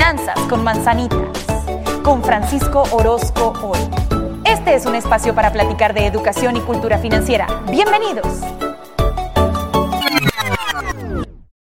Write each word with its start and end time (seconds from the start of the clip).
Finanzas 0.00 0.40
con 0.48 0.64
Manzanitas, 0.64 1.28
con 2.02 2.24
Francisco 2.24 2.84
Orozco 2.90 3.52
hoy. 3.62 3.78
Este 4.46 4.74
es 4.74 4.86
un 4.86 4.94
espacio 4.94 5.34
para 5.34 5.52
platicar 5.52 5.92
de 5.92 6.06
educación 6.06 6.56
y 6.56 6.60
cultura 6.62 6.96
financiera. 6.96 7.46
Bienvenidos. 7.70 8.40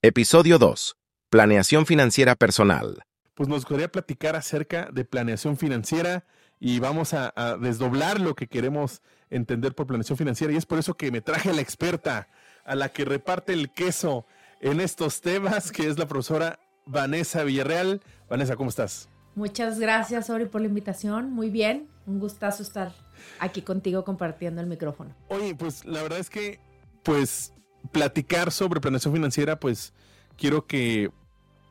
Episodio 0.02 0.58
2. 0.58 0.96
Planeación 1.30 1.86
financiera 1.86 2.34
personal. 2.34 3.04
Pues 3.32 3.48
nos 3.48 3.60
gustaría 3.64 3.90
platicar 3.90 4.36
acerca 4.36 4.90
de 4.92 5.06
planeación 5.06 5.56
financiera 5.56 6.26
y 6.60 6.78
vamos 6.78 7.14
a, 7.14 7.32
a, 7.34 7.56
desdoblar 7.56 8.20
lo 8.20 8.34
que 8.34 8.48
queremos 8.48 9.00
entender 9.30 9.74
por 9.74 9.86
planeación 9.86 10.18
financiera 10.18 10.52
y 10.52 10.58
es 10.58 10.66
por 10.66 10.78
eso 10.78 10.92
que 10.92 11.10
me 11.10 11.22
traje 11.22 11.48
a 11.48 11.54
la 11.54 11.62
experta, 11.62 12.28
a 12.66 12.74
la 12.74 12.90
que 12.90 13.06
reparte 13.06 13.54
el 13.54 13.70
queso 13.70 14.26
en 14.60 14.82
estos 14.82 15.22
temas, 15.22 15.72
que 15.72 15.88
es 15.88 15.98
la 15.98 16.06
profesora 16.06 16.58
Vanessa 16.86 17.44
Villarreal. 17.44 18.00
Vanessa, 18.30 18.56
¿cómo 18.56 18.70
estás? 18.70 19.08
Muchas 19.34 19.78
gracias, 19.78 20.30
Ori, 20.30 20.46
por 20.46 20.62
la 20.62 20.68
invitación. 20.68 21.30
Muy 21.30 21.50
bien, 21.50 21.88
un 22.06 22.20
gustazo 22.20 22.62
estar 22.62 22.92
aquí 23.38 23.60
contigo 23.60 24.04
compartiendo 24.04 24.62
el 24.62 24.66
micrófono. 24.66 25.14
Oye, 25.28 25.54
pues 25.54 25.84
la 25.84 26.02
verdad 26.02 26.18
es 26.18 26.30
que, 26.30 26.58
pues, 27.02 27.52
platicar 27.92 28.50
sobre 28.50 28.80
planeación 28.80 29.12
financiera, 29.12 29.60
pues, 29.60 29.92
quiero 30.38 30.66
que, 30.66 31.10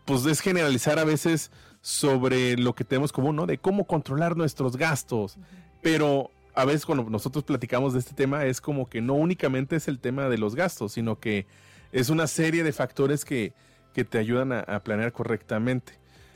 pues, 0.05 0.25
es 0.25 0.41
generalizar 0.41 0.99
a 0.99 1.05
veces 1.05 1.49
sobre 1.81 2.57
lo 2.57 2.75
que 2.75 2.83
tenemos 2.83 3.11
común, 3.11 3.35
¿no? 3.35 3.45
De 3.45 3.57
cómo 3.57 3.85
controlar 3.85 4.37
nuestros 4.37 4.77
gastos. 4.77 5.37
Pero 5.81 6.29
a 6.53 6.65
veces 6.65 6.85
cuando 6.85 7.09
nosotros 7.09 7.43
platicamos 7.43 7.93
de 7.93 7.99
este 7.99 8.13
tema 8.13 8.45
es 8.45 8.61
como 8.61 8.89
que 8.89 9.01
no 9.01 9.13
únicamente 9.13 9.75
es 9.75 9.87
el 9.87 9.99
tema 9.99 10.29
de 10.29 10.37
los 10.37 10.55
gastos, 10.55 10.93
sino 10.93 11.19
que 11.19 11.45
es 11.91 12.09
una 12.09 12.27
serie 12.27 12.63
de 12.63 12.73
factores 12.73 13.25
que, 13.25 13.53
que 13.95 14.03
te 14.03 14.17
ayudan 14.17 14.51
a, 14.51 14.59
a 14.59 14.83
planear 14.83 15.13
correctamente. 15.13 15.93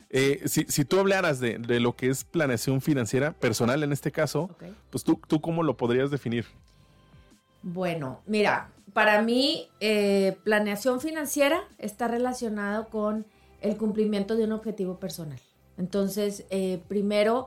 Eh, 0.08 0.42
si, 0.46 0.64
si, 0.64 0.84
tú 0.84 0.98
hablaras 0.98 1.38
de, 1.38 1.58
de, 1.58 1.78
lo 1.78 1.94
que 1.94 2.08
es 2.08 2.24
planeación 2.24 2.80
financiera 2.80 3.32
personal 3.32 3.84
en 3.84 3.92
este 3.92 4.10
caso, 4.10 4.44
okay. 4.44 4.74
pues 4.88 5.04
tú, 5.04 5.20
tú 5.28 5.40
cómo 5.40 5.62
lo 5.62 5.76
podrías 5.76 6.10
definir? 6.10 6.46
Bueno, 7.62 8.20
mira, 8.26 8.70
para 8.92 9.22
mí 9.22 9.68
eh, 9.78 10.36
planeación 10.42 11.00
financiera 11.00 11.62
está 11.78 12.08
relacionado 12.08 12.88
con 12.88 13.26
el 13.60 13.76
cumplimiento 13.76 14.34
de 14.36 14.44
un 14.44 14.52
objetivo 14.52 14.98
personal. 14.98 15.38
Entonces, 15.76 16.44
eh, 16.50 16.82
primero, 16.88 17.46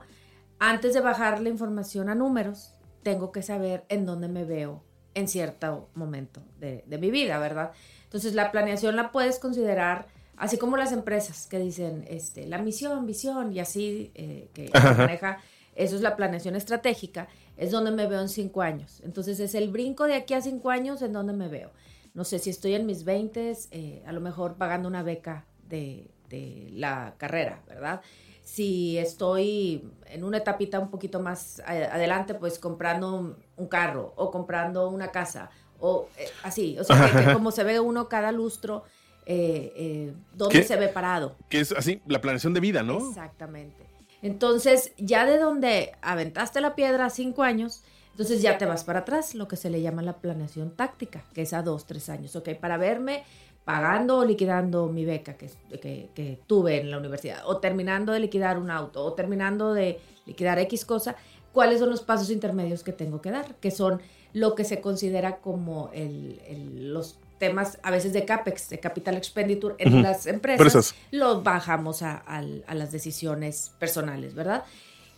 antes 0.58 0.94
de 0.94 1.00
bajar 1.00 1.42
la 1.42 1.50
información 1.50 2.08
a 2.08 2.14
números, 2.14 2.72
tengo 3.02 3.30
que 3.30 3.42
saber 3.42 3.84
en 3.88 4.06
dónde 4.06 4.28
me 4.28 4.44
veo 4.44 4.82
en 5.14 5.28
cierto 5.28 5.88
momento 5.94 6.42
de, 6.60 6.84
de 6.86 6.98
mi 6.98 7.10
vida, 7.10 7.38
¿verdad? 7.38 7.72
Entonces, 8.04 8.34
la 8.34 8.52
planeación 8.52 8.96
la 8.96 9.12
puedes 9.12 9.38
considerar 9.38 10.06
así 10.36 10.58
como 10.58 10.76
las 10.76 10.92
empresas 10.92 11.46
que 11.46 11.58
dicen 11.58 12.04
este, 12.08 12.46
la 12.46 12.58
misión, 12.58 13.06
visión 13.06 13.52
y 13.52 13.60
así 13.60 14.10
eh, 14.14 14.48
que 14.52 14.70
maneja, 14.72 15.38
eso 15.74 15.96
es 15.96 16.02
la 16.02 16.16
planeación 16.16 16.56
estratégica, 16.56 17.28
es 17.56 17.70
donde 17.70 17.90
me 17.90 18.06
veo 18.06 18.20
en 18.20 18.28
cinco 18.28 18.62
años. 18.62 19.00
Entonces 19.04 19.40
es 19.40 19.54
el 19.54 19.70
brinco 19.70 20.04
de 20.04 20.14
aquí 20.14 20.34
a 20.34 20.40
cinco 20.40 20.70
años 20.70 21.02
en 21.02 21.12
donde 21.12 21.32
me 21.32 21.48
veo. 21.48 21.70
No 22.14 22.24
sé 22.24 22.38
si 22.38 22.50
estoy 22.50 22.74
en 22.74 22.86
mis 22.86 23.04
20, 23.04 23.56
eh, 23.70 24.02
a 24.06 24.12
lo 24.12 24.20
mejor 24.20 24.54
pagando 24.54 24.88
una 24.88 25.02
beca 25.02 25.44
de, 25.68 26.08
de, 26.28 26.68
la 26.72 27.14
carrera, 27.18 27.60
¿verdad? 27.66 28.00
Si 28.44 28.98
estoy 28.98 29.90
en 30.06 30.22
una 30.22 30.38
etapita 30.38 30.78
un 30.78 30.90
poquito 30.90 31.18
más 31.18 31.60
adelante, 31.66 32.34
pues 32.34 32.58
comprando 32.58 33.34
un, 33.56 33.66
carro 33.68 34.12
o 34.16 34.30
comprando 34.30 34.88
una 34.88 35.10
casa 35.10 35.50
o 35.80 36.08
eh, 36.16 36.28
así, 36.42 36.78
o 36.78 36.84
sea, 36.84 37.10
que, 37.10 37.24
que 37.24 37.32
como 37.32 37.50
se 37.50 37.64
ve 37.64 37.80
uno 37.80 38.08
cada 38.08 38.30
lustro, 38.30 38.84
eh, 39.26 39.72
eh, 39.76 40.14
dónde 40.34 40.62
se 40.62 40.76
ve 40.76 40.88
parado. 40.88 41.36
Que 41.48 41.60
es 41.60 41.72
así, 41.72 42.00
la 42.06 42.20
planeación 42.20 42.52
de 42.52 42.60
vida, 42.60 42.82
¿no? 42.82 43.08
Exactamente. 43.08 43.86
Entonces, 44.22 44.92
ya 44.98 45.26
de 45.26 45.38
donde 45.38 45.92
aventaste 46.02 46.60
la 46.60 46.74
piedra 46.74 47.10
cinco 47.10 47.42
años, 47.42 47.82
entonces 48.12 48.42
ya 48.42 48.58
te 48.58 48.66
vas 48.66 48.84
para 48.84 49.00
atrás, 49.00 49.34
lo 49.34 49.48
que 49.48 49.56
se 49.56 49.70
le 49.70 49.82
llama 49.82 50.02
la 50.02 50.18
planeación 50.18 50.70
táctica, 50.70 51.24
que 51.34 51.42
es 51.42 51.52
a 51.52 51.62
dos, 51.62 51.86
tres 51.86 52.08
años. 52.08 52.36
Ok, 52.36 52.50
para 52.60 52.76
verme 52.76 53.24
pagando 53.64 54.18
o 54.18 54.24
liquidando 54.24 54.88
mi 54.88 55.04
beca 55.04 55.34
que, 55.34 55.50
que, 55.80 56.10
que 56.14 56.38
tuve 56.46 56.80
en 56.80 56.90
la 56.90 56.98
universidad, 56.98 57.42
o 57.46 57.58
terminando 57.58 58.12
de 58.12 58.20
liquidar 58.20 58.58
un 58.58 58.70
auto, 58.70 59.04
o 59.04 59.12
terminando 59.14 59.72
de 59.72 60.00
liquidar 60.26 60.58
X 60.58 60.84
cosa, 60.84 61.16
cuáles 61.52 61.78
son 61.80 61.90
los 61.90 62.02
pasos 62.02 62.30
intermedios 62.30 62.82
que 62.82 62.92
tengo 62.92 63.20
que 63.22 63.30
dar, 63.30 63.54
que 63.56 63.70
son 63.70 64.02
lo 64.32 64.54
que 64.54 64.64
se 64.64 64.80
considera 64.80 65.36
como 65.38 65.90
el, 65.94 66.40
el, 66.46 66.92
los 66.92 67.18
temas 67.38 67.78
a 67.82 67.90
veces 67.90 68.12
de 68.12 68.24
CAPEX, 68.24 68.68
de 68.68 68.80
Capital 68.80 69.16
Expenditure 69.16 69.74
en 69.78 69.94
uh 69.94 69.96
-huh. 69.98 70.02
las 70.02 70.26
empresas, 70.26 70.66
Empresas. 70.66 70.94
lo 71.10 71.42
bajamos 71.42 72.02
a, 72.02 72.22
a, 72.26 72.38
a, 72.66 72.74
las 72.74 72.90
decisiones 72.92 73.72
personales, 73.78 74.34
¿verdad? 74.34 74.64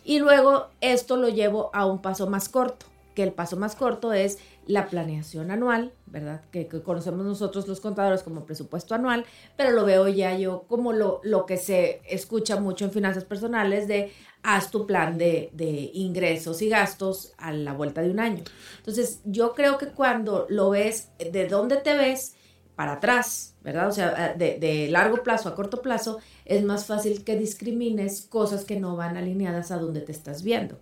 Y 0.03 0.19
luego 0.19 0.67
esto 0.81 1.17
lo 1.17 1.29
llevo 1.29 1.69
a 1.73 1.85
un 1.85 2.01
paso 2.01 2.27
más 2.27 2.47
corto, 2.49 2.85
que 3.15 3.23
el 3.23 3.31
paso 3.33 3.57
más 3.57 3.75
corto 3.75 4.13
es 4.13 4.37
la 4.67 4.87
planeación 4.87 5.49
anual, 5.49 5.93
¿verdad? 6.05 6.41
Que, 6.51 6.67
conocemos 6.67 7.25
nosotros 7.25 7.67
los 7.67 7.79
contadores 7.79 8.21
como 8.21 8.45
presupuesto 8.45 8.95
anual, 8.95 9.25
pero 9.55 9.71
lo 9.71 9.85
veo 9.85 10.07
ya 10.07 10.37
yo 10.37 10.65
como 10.67 10.93
lo, 10.93 11.21
lo 11.23 11.45
que 11.45 11.57
se 11.57 12.01
escucha 12.07 12.59
mucho 12.59 12.85
en 12.85 12.91
finanzas 12.91 13.23
personales 13.23 13.87
de 13.87 14.11
haz 14.43 14.69
tu 14.69 14.85
plan 14.85 15.17
de, 15.17 15.49
de, 15.53 15.91
ingresos 15.93 16.61
y 16.61 16.69
gastos 16.69 17.33
a 17.37 17.51
la 17.51 17.73
vuelta 17.73 18.01
de 18.01 18.11
un 18.11 18.19
año. 18.19 18.43
Entonces, 18.77 19.21
yo 19.25 19.53
creo 19.53 19.77
que 19.77 19.87
cuando 19.87 20.45
lo 20.49 20.69
ves 20.69 21.09
de 21.17 21.47
dónde 21.47 21.77
te 21.77 21.95
ves 21.95 22.35
para 22.75 22.93
atrás, 22.93 23.55
¿verdad? 23.63 23.87
O 23.87 23.91
sea, 23.91 24.35
de, 24.37 24.59
de, 24.59 24.87
largo 24.89 25.23
plazo 25.23 25.49
a 25.49 25.55
corto 25.55 25.81
plazo, 25.81 26.19
es 26.45 26.63
más 26.63 26.85
fácil 26.85 27.23
que 27.23 27.35
discrimines 27.35 28.21
cosas 28.21 28.65
que 28.65 28.79
no 28.79 28.95
van 28.95 29.17
alineadas 29.17 29.71
a 29.71 29.77
donde 29.77 30.01
te 30.01 30.11
estás 30.11 30.43
viendo. 30.43 30.79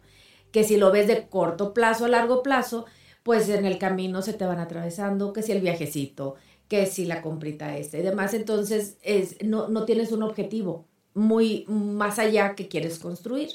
Que 0.52 0.64
si 0.64 0.76
lo 0.78 0.92
ves 0.92 1.08
de 1.08 1.28
corto 1.28 1.74
plazo 1.74 2.06
a 2.06 2.10
largo 2.10 2.44
plazo, 2.44 2.86
pues 3.26 3.50
en 3.50 3.66
el 3.66 3.80
camino 3.80 4.22
se 4.22 4.34
te 4.34 4.46
van 4.46 4.60
atravesando, 4.60 5.34
que 5.34 5.42
si 5.42 5.52
el 5.52 5.60
viajecito, 5.60 6.36
que 6.68 6.86
si 6.86 7.06
la 7.06 7.24
comprita 7.24 7.76
esta 7.76 7.98
y 7.98 8.04
demás, 8.04 8.36
entonces 8.36 8.98
es, 9.02 9.44
no, 9.44 9.68
no 9.68 9.86
tienes 9.86 10.12
un 10.12 10.22
objetivo, 10.22 10.86
muy 11.16 11.66
más 11.68 12.20
allá 12.20 12.54
que 12.54 12.68
quieres 12.68 13.00
construir. 13.00 13.50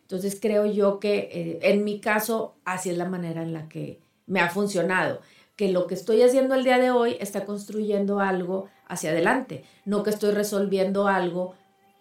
Entonces 0.00 0.38
creo 0.40 0.64
yo 0.64 1.00
que 1.00 1.28
eh, 1.32 1.58
en 1.60 1.84
mi 1.84 2.00
caso 2.00 2.54
así 2.64 2.88
es 2.88 2.96
la 2.96 3.10
manera 3.10 3.42
en 3.42 3.52
la 3.52 3.68
que 3.68 4.00
me 4.24 4.40
ha 4.40 4.48
funcionado, 4.48 5.20
que 5.54 5.70
lo 5.70 5.86
que 5.86 5.96
estoy 5.96 6.22
haciendo 6.22 6.54
el 6.54 6.64
día 6.64 6.78
de 6.78 6.90
hoy 6.90 7.18
está 7.20 7.44
construyendo 7.44 8.20
algo 8.20 8.70
hacia 8.88 9.10
adelante, 9.10 9.64
no 9.84 10.02
que 10.02 10.08
estoy 10.08 10.30
resolviendo 10.30 11.08
algo 11.08 11.56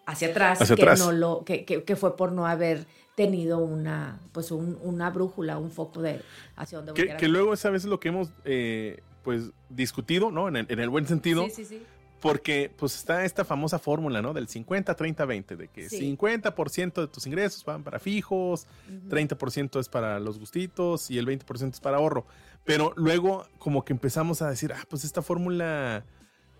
hacia 0.09 0.29
atrás, 0.29 0.61
hacia 0.61 0.75
que, 0.75 0.81
atrás. 0.81 0.99
No 0.99 1.11
lo, 1.11 1.43
que, 1.45 1.65
que, 1.65 1.83
que, 1.83 1.95
fue 1.95 2.15
por 2.15 2.31
no 2.31 2.45
haber 2.45 2.85
tenido 3.15 3.59
una, 3.59 4.19
pues 4.31 4.51
un, 4.51 4.77
una 4.81 5.09
brújula, 5.09 5.57
un 5.57 5.71
foco 5.71 6.01
de 6.01 6.21
hacia 6.55 6.77
dónde 6.77 6.93
voy 6.93 7.07
que, 7.07 7.17
que 7.17 7.27
luego 7.27 7.53
es 7.53 7.65
a 7.65 7.69
veces 7.69 7.89
lo 7.89 7.99
que 7.99 8.09
hemos 8.09 8.31
eh, 8.45 9.01
pues 9.23 9.51
discutido, 9.69 10.31
¿no? 10.31 10.47
En 10.47 10.55
el, 10.55 10.65
en 10.69 10.79
el 10.79 10.89
buen 10.89 11.07
sentido. 11.07 11.45
Sí, 11.45 11.51
sí, 11.51 11.65
sí 11.65 11.85
porque 12.19 12.71
pues 12.75 12.95
está 12.95 13.25
esta 13.25 13.45
famosa 13.45 13.79
fórmula, 13.79 14.21
¿no? 14.21 14.33
Del 14.33 14.47
50, 14.47 14.93
30, 14.93 15.25
20, 15.25 15.55
de 15.55 15.67
que 15.69 15.89
sí. 15.89 16.15
50% 16.17 16.93
de 17.01 17.07
tus 17.07 17.25
ingresos 17.27 17.63
van 17.63 17.83
para 17.83 17.99
fijos, 17.99 18.67
uh 18.89 18.93
-huh. 18.93 19.09
30% 19.09 19.79
es 19.79 19.89
para 19.89 20.19
los 20.19 20.39
gustitos 20.39 21.09
y 21.09 21.17
el 21.17 21.25
20% 21.25 21.73
es 21.73 21.79
para 21.79 21.97
ahorro. 21.97 22.25
Pero 22.65 22.93
luego 22.95 23.47
como 23.57 23.85
que 23.85 23.93
empezamos 23.93 24.41
a 24.41 24.49
decir, 24.49 24.73
ah, 24.73 24.83
pues 24.89 25.03
esta 25.03 25.21
fórmula, 25.21 26.03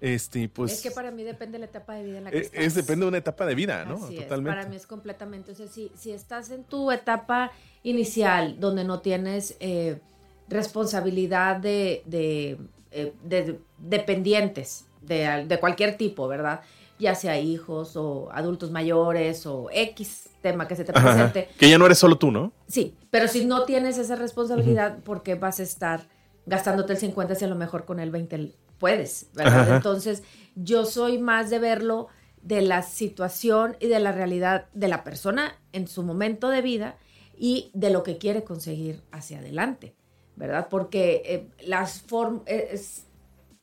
este, 0.01 0.47
pues... 0.49 0.73
Es 0.73 0.81
que 0.81 0.91
para 0.91 1.11
mí 1.11 1.23
depende 1.23 1.53
de 1.53 1.59
la 1.59 1.65
etapa 1.65 1.95
de 1.95 2.03
vida 2.03 2.17
en 2.19 2.23
la 2.25 2.31
que 2.31 2.37
es, 2.37 2.45
estás. 2.45 2.63
Es 2.63 2.75
depende 2.75 3.05
de 3.05 3.09
una 3.09 3.17
etapa 3.17 3.45
de 3.45 3.55
vida, 3.55 3.85
¿no? 3.85 3.95
Así 3.95 4.15
Totalmente. 4.15 4.49
Es, 4.51 4.55
para 4.55 4.69
mí 4.69 4.75
es 4.75 4.87
completamente, 4.87 5.51
o 5.51 5.55
sea, 5.55 5.67
si, 5.67 5.91
si 5.95 6.11
estás 6.11 6.51
en 6.51 6.63
tu 6.63 6.91
etapa 6.91 7.51
inicial 7.83 8.59
donde 8.59 8.83
no 8.83 8.99
tienes 8.99 9.55
eh, 9.59 9.99
responsabilidad 10.47 11.57
de, 11.57 12.03
de, 12.05 12.57
eh, 12.91 13.13
de 13.23 13.59
dependientes, 13.77 14.85
de, 15.01 15.45
de, 15.47 15.59
cualquier 15.59 15.97
tipo, 15.97 16.27
¿verdad? 16.27 16.61
Ya 16.97 17.15
sea 17.15 17.39
hijos 17.39 17.95
o 17.95 18.29
adultos 18.31 18.71
mayores 18.71 19.45
o 19.45 19.69
X 19.71 20.29
tema 20.41 20.67
que 20.67 20.75
se 20.75 20.83
te 20.83 20.93
presente. 20.93 21.39
Ajá. 21.39 21.57
Que 21.57 21.69
ya 21.69 21.77
no 21.77 21.85
eres 21.85 21.97
solo 21.97 22.17
tú, 22.17 22.31
¿no? 22.31 22.51
Sí, 22.67 22.95
pero 23.09 23.27
si 23.27 23.45
no 23.45 23.65
tienes 23.65 23.97
esa 23.97 24.15
responsabilidad, 24.15 24.95
uh 24.95 24.99
-huh. 24.99 25.03
¿por 25.03 25.23
qué 25.23 25.35
vas 25.35 25.59
a 25.59 25.63
estar 25.63 26.07
gastándote 26.45 26.93
el 26.93 26.99
50 26.99 27.35
si 27.35 27.45
a 27.45 27.47
lo 27.47 27.55
mejor 27.55 27.85
con 27.85 27.99
el 27.99 28.11
20 28.11 28.53
puedes, 28.79 29.27
¿verdad? 29.33 29.61
Ajá. 29.61 29.75
Entonces, 29.75 30.23
yo 30.55 30.85
soy 30.85 31.17
más 31.17 31.49
de 31.49 31.59
verlo 31.59 32.07
de 32.41 32.61
la 32.61 32.81
situación 32.81 33.75
y 33.79 33.87
de 33.87 33.99
la 33.99 34.11
realidad 34.11 34.67
de 34.73 34.87
la 34.87 35.03
persona 35.03 35.59
en 35.73 35.87
su 35.87 36.03
momento 36.03 36.49
de 36.49 36.61
vida 36.61 36.97
y 37.37 37.71
de 37.73 37.89
lo 37.89 38.03
que 38.03 38.17
quiere 38.17 38.43
conseguir 38.43 39.03
hacia 39.11 39.39
adelante, 39.39 39.95
¿verdad? 40.35 40.67
Porque 40.69 41.21
eh, 41.25 41.47
las 41.65 42.01
formas... 42.01 42.43
Eh, 42.47 42.79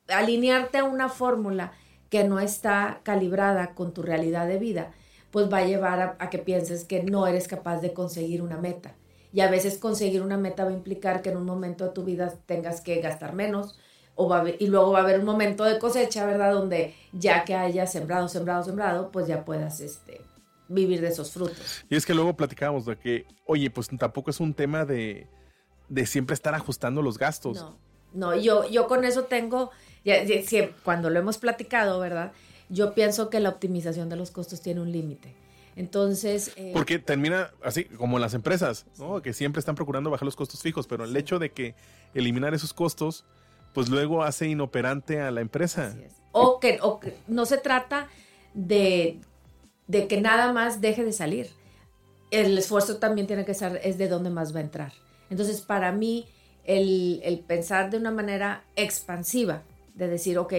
alinearte 0.09 0.79
a 0.79 0.85
una 0.85 1.09
fórmula 1.09 1.73
que 2.11 2.25
no 2.25 2.39
está 2.39 3.01
calibrada 3.03 3.75
con 3.75 3.93
tu 3.93 4.03
realidad 4.03 4.47
de 4.47 4.59
vida, 4.59 4.93
pues 5.33 5.53
va 5.53 5.59
a 5.59 5.67
llevar 5.67 6.01
a, 6.01 6.17
a, 6.21 6.31
que 6.31 6.39
pienses 6.39 6.85
que 6.85 7.03
no 7.03 7.27
eres 7.27 7.49
capaz 7.49 7.81
de 7.81 7.93
conseguir 7.93 8.41
una 8.41 8.57
meta. 8.57 8.95
Y 9.33 9.41
a 9.41 9.51
veces 9.51 9.79
conseguir 9.79 10.23
una 10.23 10.37
meta 10.37 10.65
va 10.65 10.71
a 10.71 10.75
implicar 10.75 11.23
que 11.23 11.31
en 11.31 11.37
un 11.37 11.45
momento 11.45 11.85
de 11.85 11.91
tu 11.91 12.05
vida 12.05 12.33
tengas 12.47 12.81
que 12.81 13.01
gastar 13.01 13.35
menos, 13.35 13.77
o 14.17 14.29
va 14.29 14.39
a 14.39 14.41
haber, 14.41 14.57
y 14.61 14.67
luego 14.67 14.93
va 14.93 15.01
a 15.01 15.03
haber 15.03 15.21
un 15.21 15.27
momento 15.27 15.63
de 15.65 15.79
cosecha, 15.79 16.27
¿verdad? 16.27 16.55
Donde 16.55 16.95
ya 17.13 17.45
que 17.45 17.55
hayas 17.55 17.93
sembrado, 17.93 18.29
sembrado, 18.29 18.65
sembrado, 18.65 19.11
pues 19.13 19.27
ya 19.27 19.45
puedas 19.45 19.81
este, 19.81 20.23
vivir 20.69 21.01
de 21.03 21.09
esos 21.09 21.31
frutos. 21.31 21.85
Y 21.89 21.97
es 21.97 22.05
que 22.05 22.15
luego 22.15 22.35
platicábamos 22.35 22.87
de 22.87 22.97
que, 22.97 23.27
oye, 23.47 23.71
pues 23.71 23.89
tampoco 23.99 24.31
es 24.31 24.41
un 24.41 24.55
tema 24.55 24.85
de, 24.85 25.29
de 25.89 26.07
siempre 26.07 26.35
estar 26.35 26.55
ajustando 26.55 27.03
los 27.03 27.19
gastos. 27.19 27.59
No, 27.59 27.77
no, 28.15 28.35
yo, 28.35 28.69
yo 28.69 28.87
con 28.87 29.05
eso 29.05 29.25
tengo, 29.25 29.71
ya, 30.05 30.25
ya, 30.25 30.41
cuando 30.83 31.11
lo 31.11 31.19
hemos 31.19 31.37
platicado, 31.37 32.01
¿verdad? 32.01 32.33
Yo 32.71 32.95
pienso 32.95 33.29
que 33.29 33.39
la 33.39 33.51
optimización 33.51 34.09
de 34.09 34.17
los 34.17 34.31
costos 34.31 34.63
tiene 34.63 34.81
un 34.81 34.91
límite. 34.91 35.37
Entonces... 35.77 36.53
Eh, 36.57 36.71
Porque 36.73 36.99
termina 36.99 37.51
así 37.63 37.85
como 37.85 38.19
las 38.19 38.33
empresas, 38.33 38.87
¿no? 38.99 39.21
Que 39.21 39.35
siempre 39.35 39.61
están 39.61 39.75
procurando 39.75 40.11
bajar 40.11 40.25
los 40.25 40.35
costos 40.35 40.63
fijos, 40.63 40.87
pero 40.87 41.05
el 41.05 41.15
hecho 41.15 41.39
de 41.39 41.53
que 41.53 41.75
eliminar 42.15 42.55
esos 42.55 42.73
costos, 42.73 43.27
pues 43.77 43.91
luego 43.91 44.23
hace 44.23 44.49
inoperante 44.49 45.21
a 45.21 45.31
la 45.31 45.43
empresa. 45.43 45.95
O, 46.33 46.61
que, 46.61 46.79
o 46.81 46.99
que 46.99 47.15
no 47.27 47.45
se 47.45 47.59
trata 47.59 48.09
de, 48.55 49.21
de 49.87 50.09
que 50.09 50.19
nada 50.19 50.51
más 50.51 50.81
deje 50.81 51.05
de 51.05 51.13
salir. 51.13 51.51
El 52.31 52.57
esfuerzo 52.57 52.97
también 52.97 53.27
tiene 53.27 53.45
que 53.45 53.53
ser, 53.53 53.79
es 53.85 53.99
de 53.99 54.09
dónde 54.09 54.31
más 54.31 54.55
va 54.55 54.61
a 54.61 54.63
entrar. 54.63 54.95
Entonces, 55.29 55.61
para 55.61 55.93
mí, 55.93 56.27
el, 56.65 57.21
el 57.23 57.41
pensar 57.41 57.91
de 57.91 57.99
una 57.99 58.11
manera 58.11 58.65
expansiva, 58.77 59.63
de 59.95 60.09
decir, 60.09 60.39
ok, 60.39 60.55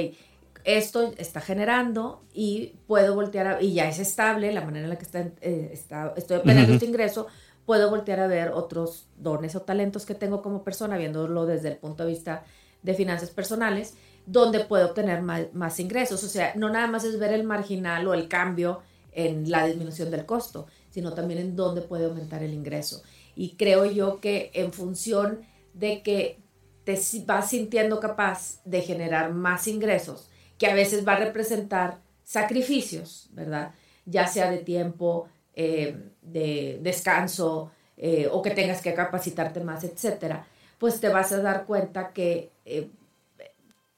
esto 0.63 1.11
está 1.17 1.41
generando 1.41 2.21
y 2.35 2.75
puedo 2.85 3.15
voltear 3.15 3.47
a, 3.47 3.61
y 3.63 3.73
ya 3.73 3.89
es 3.89 3.97
estable 3.97 4.51
la 4.51 4.61
manera 4.61 4.83
en 4.83 4.89
la 4.91 4.97
que 4.99 5.05
está, 5.05 5.21
eh, 5.41 5.71
está 5.73 6.13
estoy 6.15 6.37
obteniendo 6.37 6.73
este 6.73 6.85
ingreso, 6.85 7.25
puedo 7.65 7.89
voltear 7.89 8.19
a 8.19 8.27
ver 8.27 8.51
otros 8.51 9.07
dones 9.17 9.55
o 9.55 9.63
talentos 9.63 10.05
que 10.05 10.13
tengo 10.13 10.43
como 10.43 10.63
persona, 10.63 10.97
viéndolo 10.97 11.47
desde 11.47 11.69
el 11.69 11.77
punto 11.77 12.03
de 12.03 12.11
vista 12.11 12.43
de 12.87 12.93
finanzas 12.93 13.29
personales, 13.31 13.95
donde 14.25 14.61
puedo 14.61 14.87
obtener 14.87 15.21
más, 15.21 15.79
ingresos. 15.79 16.23
O 16.23 16.27
sea, 16.27 16.53
no 16.55 16.69
nada 16.69 16.87
más 16.87 17.03
es 17.03 17.19
ver 17.19 17.33
el 17.33 17.43
marginal 17.43 18.07
o 18.07 18.13
el 18.13 18.29
cambio 18.29 18.81
en 19.11 19.51
la 19.51 19.65
disminución 19.67 20.09
del 20.09 20.25
costo, 20.25 20.67
sino 20.89 21.13
también 21.13 21.41
en 21.41 21.55
dónde 21.55 21.81
puede 21.81 22.05
aumentar 22.05 22.43
el 22.43 22.53
ingreso. 22.53 23.03
Y 23.35 23.55
creo 23.57 23.85
yo 23.85 24.21
que 24.21 24.51
en 24.53 24.71
función 24.71 25.41
de 25.73 26.01
que 26.01 26.39
te 26.85 26.97
vas 27.25 27.49
sintiendo 27.49 27.99
capaz 27.99 28.61
de 28.63 28.81
generar 28.81 29.33
más 29.33 29.67
ingresos, 29.67 30.29
que 30.57 30.67
a 30.67 30.73
veces 30.73 31.05
va 31.05 31.13
a 31.13 31.19
representar 31.19 31.99
sacrificios, 32.23 33.27
¿verdad? 33.31 33.71
Ya 34.05 34.27
sea 34.27 34.49
de 34.49 34.59
tiempo, 34.59 35.27
eh, 35.53 36.11
de 36.21 36.79
descanso 36.81 37.71
eh, 37.97 38.29
o 38.31 38.41
que 38.41 38.51
tengas 38.51 38.81
que 38.81 38.93
capacitarte 38.93 39.59
más, 39.59 39.83
etcétera, 39.83 40.47
pues 40.77 40.99
te 40.99 41.09
vas 41.09 41.31
a 41.31 41.41
dar 41.41 41.65
cuenta 41.65 42.13
que 42.13 42.51
eh, 42.65 42.89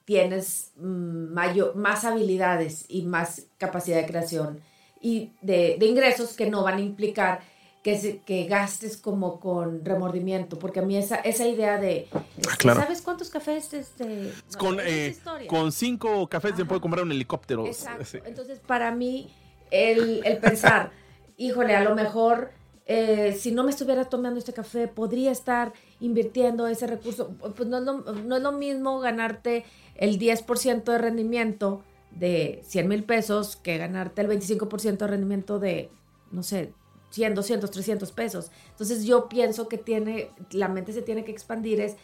tienes 0.06 0.72
mm, 0.78 1.34
mayor, 1.34 1.76
más 1.76 2.06
habilidades 2.06 2.86
y 2.88 3.04
más 3.04 3.44
capacidad 3.58 3.98
de 3.98 4.06
creación 4.06 4.62
y 5.02 5.31
de, 5.42 5.78
de 5.80 5.86
ingresos 5.86 6.34
que 6.34 6.50
no 6.50 6.64
van 6.64 6.78
a 6.78 6.81
implicar 6.81 7.42
que, 7.84 8.22
que 8.26 8.46
gastes 8.46 8.98
como 8.98 9.40
con 9.40 9.86
remordimiento, 9.86 10.60
porque 10.60 10.80
a 10.80 10.84
mí 10.84 10.98
esa, 10.98 11.16
esa 11.18 11.48
idea 11.48 11.78
de, 11.78 12.08
ah, 12.14 12.74
¿sabes 12.74 13.02
cuántos 13.02 13.30
cafés? 13.30 13.74
Este, 13.74 14.34
con, 14.58 14.80
eh, 14.82 15.16
con 15.48 15.72
cinco 15.72 16.28
cafés 16.28 16.56
se 16.58 16.66
puede 16.66 16.82
comprar 16.82 17.06
un 17.06 17.12
helicóptero. 17.12 17.66
Exacto. 17.66 18.18
Entonces, 18.25 18.60
para 18.60 18.92
mí, 18.92 19.34
el, 19.72 20.22
el 20.25 20.38
pensar, 20.40 20.92
híjole, 21.38 21.74
a 21.75 21.84
lo 21.84 21.96
mejor 21.96 22.52
eh, 22.92 23.38
si 23.40 23.52
no 23.52 23.64
me 23.64 23.70
estuviera 23.70 24.06
tomando 24.06 24.40
este 24.40 24.52
café, 24.52 24.88
podría 24.88 25.32
estar 25.32 25.74
invirtiendo 26.00 26.68
ese 26.68 26.88
recurso. 26.88 27.31
Pues 27.56 27.68
no 27.68 27.78
es 27.78 27.84
lo, 27.84 28.01
no 28.01 28.38
es 28.38 28.42
lo 28.42 28.51
mismo 28.51 29.00
ganarte 29.00 29.66
el 29.96 30.18
10% 30.19 30.84
de 30.84 30.98
rendimiento 30.98 31.84
de 32.12 32.62
100 32.66 32.88
mil 32.88 33.04
pesos 33.04 33.56
que 33.56 33.78
ganarte 33.78 34.22
el 34.22 34.30
25% 34.30 34.98
de 34.98 35.07
rendimiento 35.07 35.60
de, 35.60 35.90
no 36.31 36.44
sé, 36.44 36.74
100, 37.12 37.36
200, 37.36 37.72
300 37.72 38.12
pesos. 38.12 38.51
Entonces 38.72 39.06
yo 39.06 39.30
pienso 39.30 39.68
que 39.68 39.78
tiene, 39.78 40.31
la 40.51 40.68
mente 40.68 40.94
se 40.94 41.01
tiene 41.01 41.24
que 41.24 41.31
expandir 41.31 41.81
es 41.81 41.98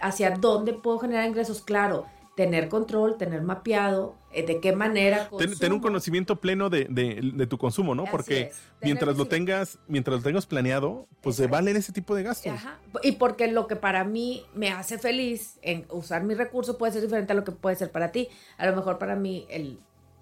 hacia 0.00 0.30
dónde 0.30 0.72
puedo 0.72 0.98
generar 0.98 1.26
ingresos. 1.28 1.62
Claro, 1.62 2.06
tener 2.36 2.68
control, 2.68 3.18
tener 3.18 3.42
mapeado, 3.42 4.16
eh, 4.32 4.46
de 4.46 4.60
qué 4.60 4.74
manera. 4.74 5.28
Tener 5.38 5.72
un 5.72 5.80
conocimiento 5.80 6.36
pleno 6.36 6.70
de, 6.70 6.86
de, 6.88 7.46
tu 7.46 7.58
consumo, 7.58 7.94
¿no? 7.94 8.04
porque 8.10 8.50
mientras 8.80 9.16
lo 9.16 9.26
tengas, 9.26 9.78
mientras 9.86 10.18
lo 10.18 10.22
tengas 10.22 10.46
planeado, 10.46 11.06
pues 11.20 11.36
se 11.36 11.46
valen 11.46 11.76
ese 11.76 11.92
tipo 11.92 12.14
de 12.14 12.22
gastos. 12.22 12.52
Ajá. 12.52 12.78
Y 13.02 13.12
porque 13.12 13.48
lo 13.48 13.66
que 13.66 13.76
para 13.76 14.04
mí 14.04 14.44
me 14.54 14.70
hace 14.70 14.98
feliz 14.98 15.58
en 15.60 15.84
usar 15.90 16.24
mi 16.24 16.34
recurso 16.34 16.78
puede 16.78 16.92
ser 16.92 17.02
diferente 17.02 17.32
a 17.32 17.36
lo 17.36 17.44
que 17.44 17.52
puede 17.52 17.76
ser 17.76 17.90
para 17.90 18.12
ti. 18.12 18.28
A 18.56 18.66
lo 18.66 18.74
mejor 18.74 18.98
para 18.98 19.16
mí 19.16 19.46
el 19.50 19.78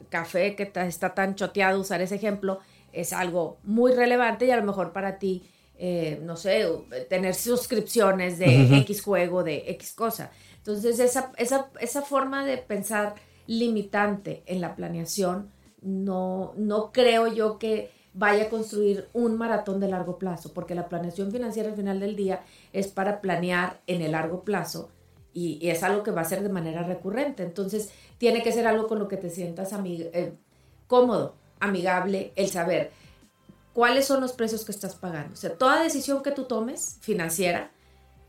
café 0.08 0.56
que 0.56 0.70
está 0.74 1.14
tan 1.14 1.36
choteado, 1.36 1.78
usar 1.78 2.00
ese 2.00 2.16
ejemplo, 2.16 2.58
es 2.92 3.12
algo 3.12 3.58
muy 3.62 3.92
relevante 3.92 4.46
y 4.46 4.50
a 4.50 4.56
lo 4.56 4.64
mejor 4.64 4.92
para 4.92 5.18
ti, 5.18 5.48
eh, 5.78 6.18
no 6.22 6.36
sé, 6.36 6.66
tener 7.08 7.36
suscripciones 7.36 8.38
de 8.38 8.78
X 8.78 9.02
juego, 9.02 9.44
de 9.44 9.64
X 9.68 9.92
cosa. 9.92 10.32
Entonces, 10.60 11.00
esa, 11.00 11.32
esa, 11.36 11.70
esa 11.80 12.02
forma 12.02 12.44
de 12.44 12.58
pensar 12.58 13.14
limitante 13.46 14.42
en 14.46 14.60
la 14.60 14.76
planeación, 14.76 15.50
no, 15.82 16.52
no 16.56 16.92
creo 16.92 17.26
yo 17.26 17.58
que 17.58 17.90
vaya 18.12 18.44
a 18.44 18.48
construir 18.48 19.08
un 19.12 19.36
maratón 19.36 19.80
de 19.80 19.88
largo 19.88 20.18
plazo, 20.18 20.52
porque 20.52 20.74
la 20.74 20.88
planeación 20.88 21.30
financiera 21.30 21.68
al 21.68 21.76
final 21.76 22.00
del 22.00 22.16
día 22.16 22.42
es 22.72 22.88
para 22.88 23.20
planear 23.20 23.80
en 23.86 24.02
el 24.02 24.12
largo 24.12 24.42
plazo 24.42 24.90
y, 25.32 25.68
es 25.68 25.82
algo 25.82 26.02
que 26.02 26.10
va 26.10 26.22
a 26.22 26.24
ser 26.24 26.42
de 26.42 26.48
manera 26.48 26.82
recurrente. 26.82 27.42
Entonces, 27.42 27.90
tiene 28.18 28.42
que 28.42 28.52
ser 28.52 28.66
algo 28.66 28.86
con 28.88 28.98
lo 28.98 29.08
que 29.08 29.16
te 29.16 29.30
sientas 29.30 29.72
eh, 29.72 30.34
cómodo, 30.86 31.36
amigable, 31.60 32.32
el 32.36 32.48
saber 32.48 32.90
cuáles 33.72 34.06
son 34.06 34.20
los 34.20 34.32
precios 34.32 34.64
que 34.64 34.72
estás 34.72 34.96
pagando. 34.96 35.34
O 35.34 35.36
sea, 35.36 35.56
toda 35.56 35.82
decisión 35.82 36.22
que 36.22 36.32
tú 36.32 36.44
tomes 36.44 36.98
financiera 37.00 37.70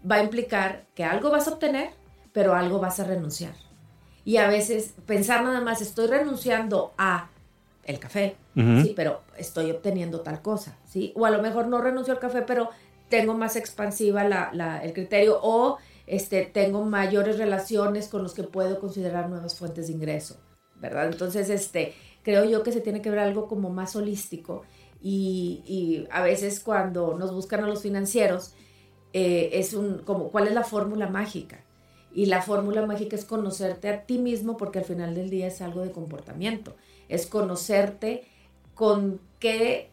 va 0.10 0.16
a 0.16 0.24
implicar 0.24 0.86
que 0.94 1.04
algo 1.04 1.32
vas 1.32 1.48
a 1.48 1.54
obtener, 1.54 1.90
pero 2.34 2.56
algo 2.56 2.80
vas 2.80 3.00
a 3.00 3.04
renunciar. 3.04 3.54
Y 4.24 4.38
a 4.38 4.48
veces 4.48 4.94
pensar 5.06 5.44
nada 5.44 5.62
más, 5.62 5.82
estoy 5.82 6.08
renunciando 6.08 6.94
a 6.98 7.30
el 7.84 8.00
café, 8.00 8.36
sí, 8.54 8.94
pero 8.96 9.22
estoy 9.38 9.72
obteniendo 9.72 10.22
tal 10.22 10.42
cosa, 10.42 10.78
¿sí? 10.86 11.12
O 11.16 11.26
a 11.26 11.32
lo 11.32 11.42
mejor 11.42 11.68
no 11.68 11.82
renuncio 11.82 12.14
al 12.14 12.20
café, 12.20 12.44
pero 12.44 12.70
tengo 13.10 13.34
más 13.34 13.56
expansiva 13.56 14.22
el 14.84 14.94
criterio 14.94 15.40
o 15.42 15.78
este, 16.06 16.44
tengo 16.44 16.84
mayores 16.86 17.38
relaciones 17.38 18.08
con 18.08 18.22
los 18.22 18.34
que 18.34 18.44
puedo 18.44 18.80
considerar 18.80 19.30
nuevas 19.30 19.58
fuentes 19.58 19.88
de 19.88 19.94
ingreso, 19.94 20.38
¿verdad? 20.76 21.08
Entonces, 21.08 21.50
este, 21.50 21.94
creo 22.24 22.46
yo 22.46 22.62
que 22.62 22.72
se 22.72 22.82
tiene 22.82 23.02
que 23.02 23.10
ver 23.10 23.20
algo 23.20 23.48
como 23.48 23.70
más 23.70 23.96
holístico 23.96 24.64
y, 25.02 25.64
y 25.66 26.08
a 26.12 26.22
veces 26.22 26.60
cuando 26.60 27.18
nos 27.18 27.34
buscan 27.34 27.64
a 27.64 27.68
los 27.68 27.82
financieros, 27.82 28.54
eh, 29.14 29.50
es 29.54 29.74
un, 29.74 30.00
como, 30.00 30.30
¿cuál 30.30 30.48
es 30.48 30.54
la 30.54 30.64
fórmula 30.64 31.08
mágica? 31.08 31.64
Y 32.14 32.26
la 32.26 32.42
fórmula 32.42 32.86
mágica 32.86 33.16
es 33.16 33.26
conocerte 33.26 33.90
a 33.90 34.06
ti 34.06 34.18
mismo 34.18 34.58
porque 34.58 34.80
al 34.80 34.86
final 34.86 35.16
del 35.16 35.30
día 35.30 35.48
es 35.48 35.62
algo 35.62 35.82
de 35.82 35.92
comportamiento. 35.92 36.76
Es 37.08 37.26
conocerte 37.26 38.26
con 38.74 39.20
qué, 39.40 39.90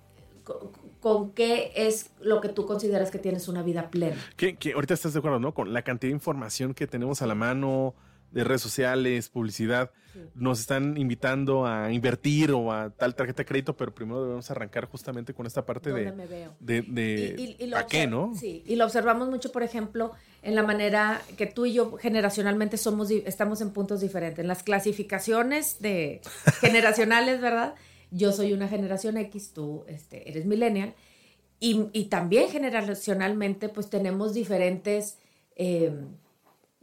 con, 1.00 1.30
qué 1.32 1.72
es 1.76 2.10
lo 2.20 2.40
que 2.40 2.48
tú 2.48 2.66
consideras 2.66 3.10
que 3.10 3.18
tienes 3.18 3.48
una 3.48 3.62
vida 3.62 3.90
plena. 3.90 4.16
Que, 4.36 4.56
ahorita 4.74 4.94
estás 4.94 5.12
de 5.12 5.20
acuerdo, 5.20 5.38
¿no? 5.38 5.54
Con 5.54 5.72
la 5.72 5.82
cantidad 5.82 6.10
de 6.10 6.16
información 6.16 6.74
que 6.74 6.86
tenemos 6.86 7.22
a 7.22 7.26
la 7.26 7.34
mano, 7.34 7.94
de 8.30 8.44
redes 8.44 8.62
sociales, 8.62 9.28
publicidad, 9.28 9.90
nos 10.34 10.60
están 10.60 10.96
invitando 10.96 11.66
a 11.66 11.92
invertir 11.92 12.50
o 12.52 12.72
a 12.72 12.90
tal 12.90 13.14
tarjeta 13.14 13.42
de 13.42 13.46
crédito, 13.46 13.76
pero 13.76 13.94
primero 13.94 14.22
debemos 14.22 14.50
arrancar 14.50 14.86
justamente 14.86 15.32
con 15.32 15.46
esta 15.46 15.64
parte 15.64 15.92
de, 15.92 16.12
de, 16.60 16.82
de, 16.82 17.72
¿a 17.74 17.86
qué, 17.86 18.06
no? 18.06 18.34
Sí, 18.34 18.62
y 18.66 18.76
lo 18.76 18.84
observamos 18.84 19.28
mucho, 19.28 19.52
por 19.52 19.62
ejemplo, 19.62 20.12
en 20.42 20.54
la 20.54 20.62
manera 20.62 21.22
que 21.36 21.46
tú 21.46 21.66
y 21.66 21.74
yo 21.74 21.96
generacionalmente 21.98 22.76
somos, 22.76 23.10
estamos 23.10 23.60
en 23.60 23.70
puntos 23.70 24.00
diferentes. 24.00 24.40
En 24.40 24.48
las 24.48 24.62
clasificaciones 24.62 25.80
de 25.80 26.20
generacionales, 26.60 27.40
¿verdad? 27.40 27.74
Yo 28.10 28.32
soy 28.32 28.52
una 28.52 28.68
generación 28.68 29.16
X, 29.18 29.52
tú 29.52 29.84
este, 29.86 30.28
eres 30.28 30.46
millennial. 30.46 30.94
Y, 31.60 31.86
y 31.92 32.04
también 32.04 32.50
generacionalmente, 32.50 33.68
pues 33.68 33.90
tenemos 33.90 34.32
diferentes 34.32 35.18
eh, 35.56 35.92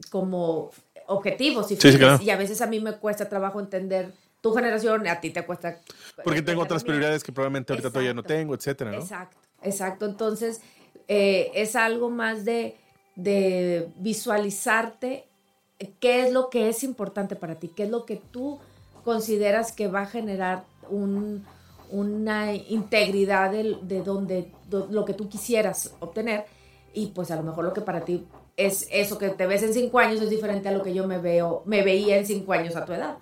como 0.09 0.71
objetivos 1.07 1.71
y, 1.71 1.77
y 2.21 2.29
a 2.29 2.37
veces 2.37 2.61
a 2.61 2.67
mí 2.67 2.79
me 2.79 2.93
cuesta 2.93 3.29
trabajo 3.29 3.59
entender 3.59 4.13
tu 4.41 4.53
generación, 4.53 5.07
a 5.07 5.19
ti 5.19 5.31
te 5.31 5.43
cuesta. 5.43 5.79
Porque 6.23 6.41
tengo 6.41 6.61
otras 6.61 6.83
prioridades 6.83 7.23
que 7.23 7.31
probablemente 7.31 7.73
ahorita 7.73 7.89
todavía 7.89 8.13
no 8.13 8.23
tengo, 8.23 8.53
etcétera, 8.53 8.91
¿no? 8.91 8.97
Exacto, 8.97 9.37
exacto. 9.63 10.05
Entonces, 10.05 10.61
eh, 11.07 11.51
es 11.55 11.75
algo 11.75 12.09
más 12.09 12.45
de, 12.45 12.77
de 13.15 13.89
visualizarte 13.97 15.25
qué 15.99 16.25
es 16.25 16.31
lo 16.31 16.49
que 16.49 16.69
es 16.69 16.83
importante 16.83 17.35
para 17.35 17.55
ti, 17.55 17.69
qué 17.69 17.83
es 17.83 17.89
lo 17.89 18.05
que 18.05 18.17
tú 18.17 18.59
consideras 19.03 19.71
que 19.71 19.87
va 19.87 20.01
a 20.01 20.05
generar 20.05 20.63
un, 20.89 21.45
una 21.89 22.53
integridad 22.53 23.51
de, 23.51 23.77
de 23.81 24.01
donde 24.01 24.51
lo 24.69 25.05
que 25.05 25.13
tú 25.13 25.29
quisieras 25.29 25.93
obtener 25.99 26.45
y 26.93 27.07
pues 27.07 27.31
a 27.31 27.35
lo 27.35 27.43
mejor 27.43 27.65
lo 27.65 27.73
que 27.73 27.81
para 27.81 28.01
ti 28.01 28.25
es 28.57 28.87
eso 28.91 29.17
que 29.17 29.29
te 29.29 29.47
ves 29.47 29.63
en 29.63 29.73
cinco 29.73 29.99
años 29.99 30.21
es 30.21 30.29
diferente 30.29 30.69
a 30.69 30.71
lo 30.71 30.83
que 30.83 30.93
yo 30.93 31.07
me 31.07 31.17
veo, 31.17 31.63
me 31.65 31.83
veía 31.83 32.17
en 32.17 32.25
cinco 32.25 32.53
años 32.53 32.75
a 32.75 32.85
tu 32.85 32.93
edad. 32.93 33.17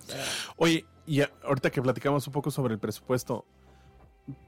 Oye, 0.56 0.84
y 1.06 1.20
ahorita 1.42 1.70
que 1.70 1.82
platicamos 1.82 2.26
un 2.26 2.32
poco 2.32 2.50
sobre 2.50 2.74
el 2.74 2.80
presupuesto, 2.80 3.44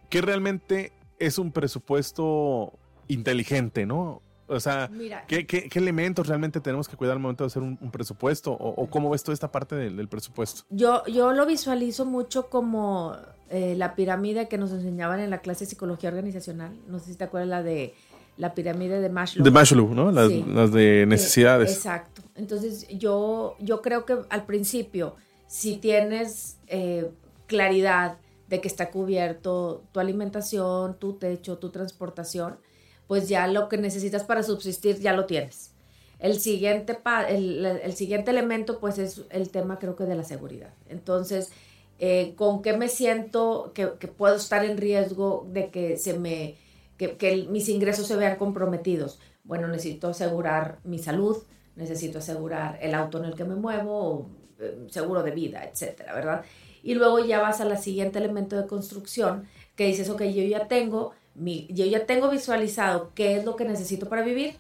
¿qué 0.09 0.21
realmente 0.21 0.93
es 1.19 1.39
un 1.39 1.53
presupuesto 1.53 2.73
inteligente, 3.09 3.87
no? 3.87 4.23
O 4.49 4.61
sea, 4.61 4.89
¿qué, 5.27 5.45
qué, 5.45 5.69
elementos 5.75 6.29
realmente 6.29 6.61
tenemos 6.61 6.87
que 6.87 6.97
cuidar 6.97 7.15
al 7.15 7.19
momento 7.19 7.43
de 7.43 7.49
hacer 7.49 7.63
un, 7.63 7.77
presupuesto? 7.91 8.53
O, 8.53 8.87
cómo 8.89 9.11
ves 9.11 9.25
toda 9.25 9.35
esta 9.35 9.51
parte 9.51 9.75
del, 9.75 10.09
presupuesto? 10.09 10.63
Yo, 10.71 11.05
yo 11.07 11.33
lo 11.33 11.47
visualizo 11.47 12.05
mucho 12.05 12.49
como 12.49 13.17
eh, 13.51 13.75
la 13.77 13.97
pirámide 13.97 14.47
que 14.47 14.57
nos 14.57 14.71
enseñaban 14.71 15.19
en 15.19 15.31
la 15.31 15.39
clase 15.39 15.65
de 15.65 15.71
psicología 15.71 16.11
organizacional. 16.11 16.79
No 16.87 17.01
sé 17.01 17.13
si 17.13 17.17
te 17.17 17.25
acuerdas 17.25 17.49
la 17.49 17.63
de 17.65 17.95
la 18.37 18.55
pirámide 18.55 19.01
de 19.01 19.09
Maslow. 19.09 19.45
De 19.45 19.51
Maslow, 19.51 19.95
¿no? 19.95 20.11
Las, 20.13 20.73
de 20.73 21.07
necesidades. 21.07 21.75
exacto. 21.75 22.23
Entonces, 22.35 22.87
yo, 22.89 23.57
yo 23.61 23.81
creo 23.81 24.05
que 24.05 24.19
al 24.29 24.45
principio, 24.45 25.17
si 25.47 25.77
tienes 25.77 26.59
eh, 26.67 27.11
claridad 27.47 28.19
de 28.49 28.61
que 28.61 28.69
está 28.69 28.91
cubierto 28.91 29.85
tu 29.93 30.01
alimentación, 30.01 30.99
tu 30.99 31.15
techo, 31.15 31.59
tu 31.59 31.71
transportación, 31.71 32.59
pues 33.07 33.29
ya 33.29 33.47
lo 33.47 33.69
que 33.69 33.79
necesitas 33.79 34.25
para 34.25 34.43
subsistir 34.43 35.01
ya 35.01 35.13
lo 35.13 35.27
tienes. 35.27 35.73
El 36.19 36.41
siguiente, 36.41 36.99
el, 37.29 37.93
siguiente 37.95 38.31
elemento, 38.31 38.79
pues 38.81 38.99
es 38.99 39.23
el 39.31 39.51
tema 39.51 39.79
creo 39.79 39.97
que 39.97 40.05
de 40.05 40.15
la 40.15 40.25
seguridad. 40.25 40.73
Entonces, 40.89 41.51
eh, 41.99 42.35
¿con 42.37 42.63
qué 42.63 42.77
me 42.77 42.89
siento 42.89 43.73
que, 43.75 43.87
puedo 43.87 44.37
estar 44.37 44.65
en 44.65 44.79
riesgo 44.79 45.47
de 45.53 45.71
que 45.71 45.97
se 45.97 46.19
me, 46.19 46.57
que, 46.97 47.47
mis 47.51 47.69
ingresos 47.69 48.07
se 48.07 48.17
vean 48.17 48.37
comprometidos? 48.37 49.19
Bueno, 49.45 49.69
necesito 49.69 50.09
asegurar 50.09 50.79
mi 50.85 50.99
salud, 50.99 51.37
necesito 51.77 52.19
asegurar 52.19 52.79
el 52.81 52.95
auto 52.95 53.19
en 53.19 53.27
el 53.27 53.35
que 53.35 53.45
me 53.45 53.55
muevo, 53.55 54.29
eh, 54.59 54.87
seguro 54.91 55.23
de 55.23 55.31
vida, 55.31 55.65
etcétera, 55.65 56.15
¿verdad? 56.15 56.45
Y 56.83 56.95
luego 56.95 57.25
ya 57.25 57.41
vas 57.41 57.61
al 57.61 57.77
siguiente 57.79 58.19
elemento 58.19 58.57
de 58.57 58.67
construcción 58.67 59.47
que 59.75 59.87
dices, 59.87 60.09
ok, 60.09 60.23
yo 60.23 60.43
ya 60.45 60.69
tengo 60.69 61.15
yo 61.69 61.85
ya 61.85 62.07
tengo 62.07 62.31
visualizado 62.31 63.13
qué 63.15 63.37
es 63.37 63.45
lo 63.45 63.57
que 63.57 63.65
necesito 63.65 64.09
para 64.09 64.23
vivir, 64.23 64.55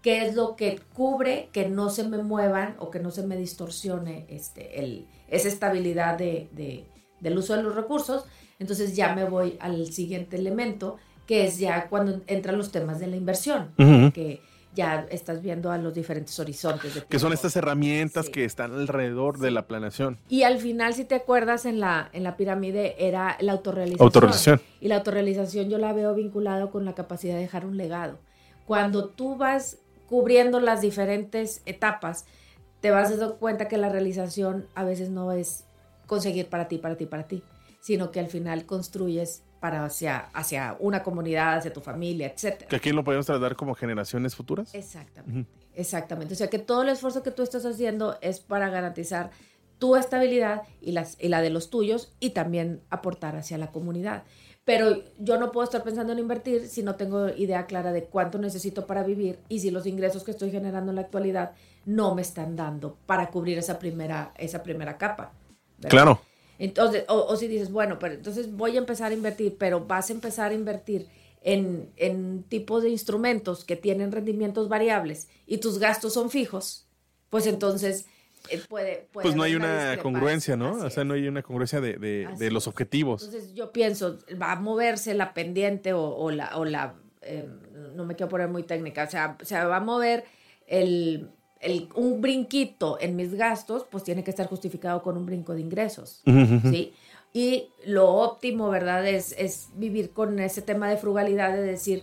qué 0.00 0.24
es 0.24 0.34
lo 0.34 0.56
que 0.56 0.80
cubre 0.94 1.48
que 1.52 1.68
no 1.68 1.90
se 1.90 2.04
me 2.04 2.18
muevan 2.18 2.74
o 2.78 2.90
que 2.90 3.00
no 3.00 3.10
se 3.10 3.22
me 3.22 3.36
distorsione 3.36 4.26
este, 4.28 4.80
el, 4.80 5.06
esa 5.28 5.48
estabilidad 5.48 6.16
de, 6.16 6.86
del 7.20 7.38
uso 7.38 7.56
de 7.56 7.62
los 7.62 7.74
recursos. 7.74 8.24
Entonces 8.58 8.96
ya 8.96 9.14
me 9.14 9.24
voy 9.24 9.56
al 9.60 9.92
siguiente 9.92 10.36
elemento, 10.36 10.96
que 11.26 11.46
es 11.46 11.58
ya 11.58 11.88
cuando 11.88 12.20
entran 12.26 12.58
los 12.58 12.70
temas 12.72 13.00
de 13.00 13.06
la 13.06 13.16
inversión, 13.16 13.72
que 14.12 14.40
ya 14.74 15.06
estás 15.10 15.42
viendo 15.42 15.70
a 15.70 15.78
los 15.78 15.94
diferentes 15.94 16.38
horizontes. 16.38 16.94
De 16.94 17.02
que 17.02 17.18
son 17.18 17.32
estas 17.32 17.54
herramientas 17.56 18.28
que 18.30 18.44
están 18.44 18.72
alrededor 18.72 19.38
de 19.38 19.50
la 19.50 19.66
planeación. 19.66 20.18
Y 20.28 20.44
al 20.44 20.58
final, 20.58 20.94
si 20.94 21.04
te 21.04 21.14
acuerdas, 21.14 21.66
en 21.66 21.78
la, 21.78 22.08
en 22.12 22.22
la 22.22 22.36
pirámide 22.36 22.94
era 22.98 23.36
la 23.40 23.52
autorrealización. 23.52 24.06
Autorrealización. 24.06 24.60
Y 24.80 24.88
la 24.88 24.96
autorrealización 24.96 25.68
yo 25.68 25.78
la 25.78 25.92
veo 25.92 26.14
vinculado 26.14 26.70
con 26.70 26.84
la 26.84 26.94
capacidad 26.94 27.34
de 27.34 27.40
dejar 27.40 27.66
un 27.66 27.76
legado. 27.76 28.18
Cuando 28.66 29.08
tú 29.08 29.36
vas 29.36 29.78
cubriendo 30.08 30.60
las 30.60 30.80
diferentes 30.80 31.62
etapas, 31.66 32.26
te 32.80 32.90
vas 32.90 33.16
dar 33.16 33.36
cuenta 33.36 33.68
que 33.68 33.78
la 33.78 33.88
realización 33.88 34.66
a 34.74 34.84
veces 34.84 35.10
no 35.10 35.32
es 35.32 35.64
conseguir 36.06 36.48
para 36.48 36.68
ti, 36.68 36.78
para 36.78 36.96
ti, 36.96 37.06
para 37.06 37.26
ti, 37.26 37.42
sino 37.80 38.10
que 38.10 38.20
al 38.20 38.26
final 38.26 38.66
construyes 38.66 39.42
para 39.62 39.84
hacia, 39.84 40.26
hacia 40.34 40.76
una 40.80 41.04
comunidad, 41.04 41.58
hacia 41.58 41.72
tu 41.72 41.80
familia, 41.80 42.26
etc. 42.26 42.66
Que 42.66 42.74
aquí 42.74 42.90
lo 42.90 43.04
podemos 43.04 43.26
tratar 43.26 43.54
como 43.54 43.76
generaciones 43.76 44.34
futuras. 44.34 44.74
Exactamente, 44.74 45.48
exactamente. 45.74 46.34
O 46.34 46.36
sea 46.36 46.50
que 46.50 46.58
todo 46.58 46.82
el 46.82 46.88
esfuerzo 46.88 47.22
que 47.22 47.30
tú 47.30 47.44
estás 47.44 47.64
haciendo 47.64 48.18
es 48.22 48.40
para 48.40 48.68
garantizar 48.70 49.30
tu 49.78 49.94
estabilidad 49.94 50.62
y, 50.80 50.90
las, 50.90 51.16
y 51.20 51.28
la 51.28 51.40
de 51.40 51.50
los 51.50 51.70
tuyos 51.70 52.12
y 52.18 52.30
también 52.30 52.80
aportar 52.90 53.36
hacia 53.36 53.56
la 53.56 53.70
comunidad. 53.70 54.24
Pero 54.64 55.04
yo 55.20 55.38
no 55.38 55.52
puedo 55.52 55.62
estar 55.62 55.84
pensando 55.84 56.12
en 56.12 56.18
invertir 56.18 56.66
si 56.66 56.82
no 56.82 56.96
tengo 56.96 57.28
idea 57.28 57.66
clara 57.66 57.92
de 57.92 58.06
cuánto 58.06 58.38
necesito 58.38 58.88
para 58.88 59.04
vivir 59.04 59.38
y 59.48 59.60
si 59.60 59.70
los 59.70 59.86
ingresos 59.86 60.24
que 60.24 60.32
estoy 60.32 60.50
generando 60.50 60.90
en 60.90 60.96
la 60.96 61.02
actualidad 61.02 61.52
no 61.84 62.16
me 62.16 62.22
están 62.22 62.56
dando 62.56 62.96
para 63.06 63.30
cubrir 63.30 63.58
esa 63.58 63.78
primera, 63.78 64.32
esa 64.38 64.64
primera 64.64 64.98
capa. 64.98 65.30
Claro. 65.88 66.20
Entonces, 66.62 67.04
o, 67.08 67.34
si 67.34 67.48
dices, 67.48 67.72
bueno, 67.72 67.98
pero 67.98 68.14
entonces 68.14 68.52
voy 68.52 68.76
a 68.76 68.78
empezar 68.78 69.10
a 69.10 69.14
invertir, 69.16 69.56
pero 69.58 69.84
vas 69.84 70.10
a 70.10 70.12
empezar 70.12 70.52
a 70.52 70.54
invertir 70.54 71.08
en, 71.42 71.90
en 71.96 72.44
tipos 72.44 72.84
de 72.84 72.90
instrumentos 72.90 73.64
que 73.64 73.74
tienen 73.74 74.12
rendimientos 74.12 74.68
variables 74.68 75.26
y 75.44 75.58
tus 75.58 75.80
gastos 75.80 76.14
son 76.14 76.30
fijos, 76.30 76.86
pues 77.30 77.48
entonces 77.48 78.06
eh, 78.48 78.62
puede, 78.68 79.08
Pues 79.12 79.34
no 79.34 79.42
hay 79.42 79.56
una, 79.56 79.98
congruencia, 80.00 80.56
¿no? 80.56 80.74
o 80.74 80.90
sea, 80.90 81.02
no 81.02 81.14
hay 81.14 81.26
una 81.26 81.42
congruencia 81.42 81.80
de, 81.80 81.94
de, 81.98 82.50
los 82.52 82.68
objetivos. 82.68 83.24
Entonces 83.24 83.54
yo 83.54 83.72
pienso, 83.72 84.20
va 84.40 84.52
a 84.52 84.56
moverse 84.56 85.14
la 85.14 85.34
pendiente 85.34 85.92
o, 85.94 86.14
o 86.14 86.30
la, 86.30 86.56
o 86.56 86.64
la 86.64 86.94
em, 87.22 87.58
no 87.96 88.04
me 88.04 88.14
quiero 88.14 88.30
poner 88.30 88.46
muy 88.46 88.62
técnica, 88.62 89.02
o 89.02 89.10
sea, 89.10 89.36
se 89.42 89.56
va 89.56 89.78
a 89.78 89.80
mover 89.80 90.22
el 90.68 91.28
un 91.94 92.20
brinquito 92.20 92.98
en 93.00 93.16
mis 93.16 93.34
gastos, 93.34 93.86
pues 93.90 94.02
tiene 94.04 94.24
que 94.24 94.30
estar 94.30 94.48
justificado 94.48 95.02
con 95.02 95.16
un 95.16 95.26
brinco 95.26 95.54
de 95.54 95.60
ingresos, 95.60 96.22
¿sí? 96.24 96.92
Y 97.32 97.68
lo 97.86 98.10
óptimo, 98.10 98.68
¿verdad? 98.68 99.06
Es, 99.06 99.34
es 99.38 99.68
vivir 99.74 100.10
con 100.10 100.38
ese 100.38 100.60
tema 100.60 100.90
de 100.90 100.98
frugalidad, 100.98 101.52
de 101.52 101.62
decir, 101.62 102.02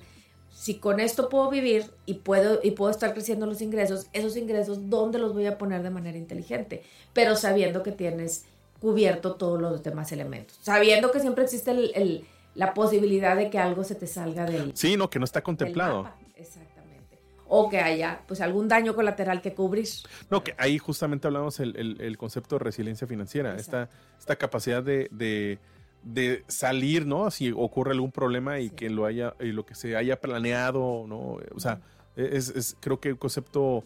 si 0.50 0.75
con 0.75 1.00
esto 1.00 1.30
puedo 1.30 1.50
vivir 1.50 1.92
y 2.06 2.16
puedo, 2.16 2.60
y 2.63 2.72
puedo 2.72 2.89
estar 2.89 3.13
creciendo 3.13 3.46
los 3.46 3.62
ingresos, 3.62 4.08
esos 4.13 4.38
ingresos, 4.38 4.89
¿dónde 4.89 5.20
los 5.20 5.34
voy 5.34 5.46
a 5.46 5.58
poner 5.58 5.84
de 5.84 5.92
manera 5.92 6.18
inteligente? 6.18 6.84
Pero 7.13 7.36
sabiendo 7.36 7.84
que 7.84 7.92
tienes 7.92 8.46
cubierto 8.80 9.36
todos 9.36 9.62
los 9.62 9.84
demás 9.84 10.12
elementos, 10.12 10.58
sabiendo 10.62 11.12
que 11.12 11.20
siempre 11.20 11.44
existe 11.44 11.72
el, 11.72 12.25
la 12.56 12.74
posibilidad 12.74 13.36
de 13.36 13.50
que 13.50 13.60
algo 13.60 13.84
se 13.84 13.96
te 13.96 14.08
salga 14.08 14.46
del... 14.46 14.72
Sí, 14.75 14.98
no, 14.98 15.10
que 15.10 15.20
no 15.20 15.25
está 15.25 15.44
contemplado. 15.44 16.10
Exacto 16.36 16.69
o 17.50 17.68
que 17.68 17.79
haya 17.79 18.22
pues 18.27 18.41
algún 18.41 18.68
daño 18.68 18.96
colateral 18.96 19.41
que 19.41 19.53
cubrir. 19.53 19.88
No, 20.29 20.44
que 20.44 20.53
ahí 20.58 20.77
justamente 20.77 21.27
hablamos 21.27 21.60
el, 21.60 21.98
el, 22.00 22.18
concepto 22.18 22.58
de 22.58 22.63
resiliencia 22.63 23.08
financiera, 23.08 23.56
esta, 23.56 23.89
esta 24.18 24.36
capacidad 24.36 24.84
de, 24.84 25.10
de, 26.03 26.44
salir, 26.48 27.06
¿no? 27.08 27.29
Si 27.32 27.51
ocurre 27.51 27.91
algún 27.91 28.12
problema 28.12 28.60
y 28.60 28.70
que 28.70 28.89
lo 28.89 29.06
haya, 29.06 29.34
y 29.39 29.51
lo 29.51 29.65
que 29.65 29.74
se 29.74 29.98
haya 29.98 30.22
planeado, 30.22 31.06
¿no? 31.08 31.38
O 31.53 31.60
sea, 31.60 31.82
es, 32.15 32.50
es 32.50 32.77
creo 32.79 33.00
que 33.00 33.13
un 33.13 33.18
concepto 33.18 33.84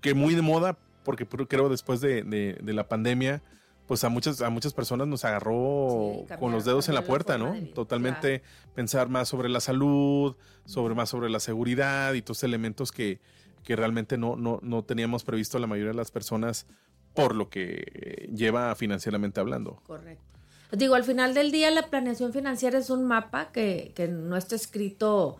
que 0.00 0.14
muy 0.14 0.34
de 0.34 0.42
moda, 0.42 0.78
porque 1.04 1.26
creo 1.26 1.68
después 1.68 2.00
de, 2.00 2.22
de 2.22 2.72
la 2.72 2.88
pandemia, 2.88 3.42
pues 3.90 4.04
a 4.04 4.08
muchas, 4.08 4.40
a 4.40 4.50
muchas 4.50 4.72
personas 4.72 5.08
nos 5.08 5.24
agarró 5.24 6.24
con 6.38 6.52
los 6.52 6.64
dedos 6.64 6.88
en 6.88 6.94
la 6.94 7.02
puerta, 7.02 7.38
¿no? 7.38 7.56
Totalmente 7.74 8.40
pensar 8.72 9.08
más 9.08 9.28
sobre 9.28 9.48
la 9.48 9.58
salud, 9.58 10.36
sobre 10.64 10.94
más 10.94 11.08
sobre 11.08 11.28
la 11.28 11.40
seguridad 11.40 12.14
y 12.14 12.22
todos 12.22 12.44
elementos 12.44 12.92
que, 12.92 13.18
que 13.64 13.74
realmente 13.74 14.16
no, 14.16 14.36
no, 14.36 14.60
no 14.62 14.84
teníamos 14.84 15.24
previsto 15.24 15.58
la 15.58 15.66
mayoría 15.66 15.90
de 15.90 15.96
las 15.96 16.12
personas 16.12 16.68
por 17.14 17.34
lo 17.34 17.50
que 17.50 18.30
lleva 18.32 18.72
financieramente 18.76 19.40
hablando. 19.40 19.82
Correcto. 19.84 20.22
Digo, 20.70 20.94
al 20.94 21.02
final 21.02 21.34
del 21.34 21.50
día 21.50 21.68
la 21.72 21.88
planeación 21.88 22.32
financiera 22.32 22.78
es 22.78 22.90
un 22.90 23.04
mapa 23.06 23.50
que, 23.50 23.90
que 23.96 24.06
no 24.06 24.36
está 24.36 24.54
escrito 24.54 25.38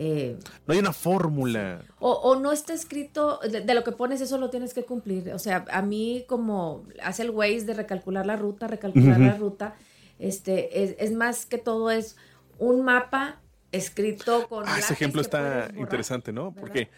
eh, 0.00 0.38
no 0.64 0.74
hay 0.74 0.78
una 0.78 0.92
fórmula. 0.92 1.82
O, 1.98 2.36
no 2.36 2.52
está 2.52 2.72
escrito, 2.72 3.40
de, 3.40 3.74
lo 3.74 3.82
que 3.82 3.90
pones 3.90 4.20
eso 4.20 4.38
lo 4.38 4.48
tienes 4.48 4.72
que 4.72 4.84
cumplir. 4.84 5.32
O 5.32 5.40
sea, 5.40 5.64
a 5.72 5.82
mí 5.82 6.24
como 6.28 6.84
hace 7.02 7.24
el 7.24 7.30
Waze 7.30 7.64
de 7.64 7.74
recalcular 7.74 8.24
la 8.24 8.36
ruta, 8.36 8.68
recalcular 8.68 9.18
la 9.18 9.34
ruta, 9.34 9.74
este, 10.20 11.04
es, 11.04 11.12
más 11.12 11.46
que 11.46 11.58
todo 11.58 11.90
es 11.90 12.16
un 12.58 12.84
mapa 12.84 13.40
escrito 13.72 14.46
con... 14.48 14.68
Ah, 14.68 14.78
ese 14.78 14.92
ejemplo 14.92 15.20
está 15.20 15.68
interesante, 15.76 16.32
¿no? 16.32 16.52
Porque 16.52 16.90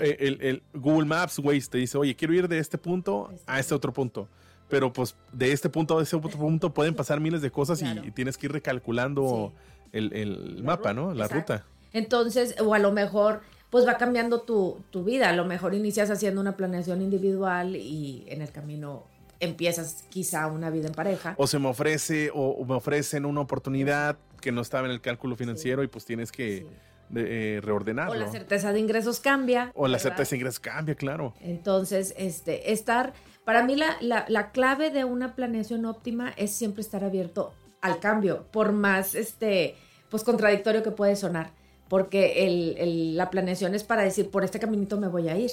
eh, 0.00 0.38
el, 0.40 0.62
Google 0.72 1.04
Maps, 1.04 1.38
Waze 1.40 1.68
te 1.68 1.76
dice, 1.76 1.98
oye, 1.98 2.16
quiero 2.16 2.32
ir 2.32 2.48
de 2.48 2.60
este 2.60 2.78
punto 2.78 3.30
a 3.46 3.60
este 3.60 3.74
otro 3.74 3.92
punto. 3.92 4.26
Pero 4.70 4.90
pues 4.90 5.14
de 5.34 5.52
este 5.52 5.68
punto 5.68 5.98
a 5.98 6.02
ese 6.02 6.16
otro 6.16 6.30
punto 6.30 6.72
pueden 6.72 6.94
pasar 6.94 7.20
miles 7.20 7.42
de 7.42 7.50
cosas 7.50 7.82
y, 7.82 8.10
tienes 8.12 8.38
que 8.38 8.46
ir 8.46 8.52
recalculando 8.52 9.52
el, 9.92 10.62
mapa, 10.62 10.94
¿no? 10.94 11.12
La 11.12 11.28
ruta. 11.28 11.66
Entonces, 11.92 12.54
o 12.60 12.74
a 12.74 12.78
lo 12.78 12.92
mejor, 12.92 13.40
pues 13.70 13.86
va 13.86 13.96
cambiando 13.96 14.42
tu, 14.42 14.80
tu 14.90 15.04
vida. 15.04 15.28
A 15.28 15.32
lo 15.32 15.44
mejor 15.44 15.74
inicias 15.74 16.10
haciendo 16.10 16.40
una 16.40 16.56
planeación 16.56 17.02
individual 17.02 17.76
y 17.76 18.24
en 18.28 18.42
el 18.42 18.50
camino 18.50 19.04
empiezas 19.40 20.04
quizá 20.08 20.46
una 20.46 20.70
vida 20.70 20.88
en 20.88 20.94
pareja. 20.94 21.34
O 21.36 21.46
se 21.46 21.58
me 21.58 21.68
ofrece, 21.68 22.30
o, 22.34 22.64
me 22.64 22.74
ofrecen 22.74 23.24
una 23.24 23.40
oportunidad 23.40 24.18
que 24.40 24.52
no 24.52 24.60
estaba 24.60 24.86
en 24.86 24.92
el 24.92 25.00
cálculo 25.00 25.36
financiero 25.36 25.82
y 25.82 25.88
pues 25.88 26.04
tienes 26.04 26.32
que 26.32 26.66
eh, 27.14 27.60
reordenarlo. 27.62 28.12
O 28.12 28.16
la 28.16 28.30
certeza 28.30 28.72
de 28.72 28.80
ingresos 28.80 29.20
cambia. 29.20 29.72
O 29.74 29.88
la 29.88 29.98
certeza 29.98 30.30
de 30.30 30.36
ingresos 30.36 30.60
cambia, 30.60 30.94
claro. 30.94 31.34
Entonces, 31.40 32.14
este, 32.16 32.72
estar, 32.72 33.12
para 33.44 33.62
mí 33.64 33.76
la, 33.76 33.96
la, 34.00 34.24
la, 34.28 34.50
clave 34.50 34.90
de 34.90 35.04
una 35.04 35.34
planeación 35.34 35.84
óptima 35.84 36.32
es 36.36 36.52
siempre 36.52 36.82
estar 36.82 37.04
abierto 37.04 37.52
al 37.80 38.00
cambio, 38.00 38.46
por 38.50 38.72
más, 38.72 39.14
este, 39.14 39.76
pues 40.10 40.24
contradictorio 40.24 40.82
que 40.82 40.90
puede 40.90 41.14
sonar 41.14 41.52
porque 41.88 42.46
el, 42.46 43.16
la 43.16 43.30
planeación 43.30 43.74
es 43.74 43.84
para 43.84 44.02
decir, 44.02 44.30
por 44.30 44.44
este 44.44 44.58
caminito 44.60 44.98
me 44.98 45.08
voy 45.08 45.28
a 45.28 45.36
ir, 45.36 45.50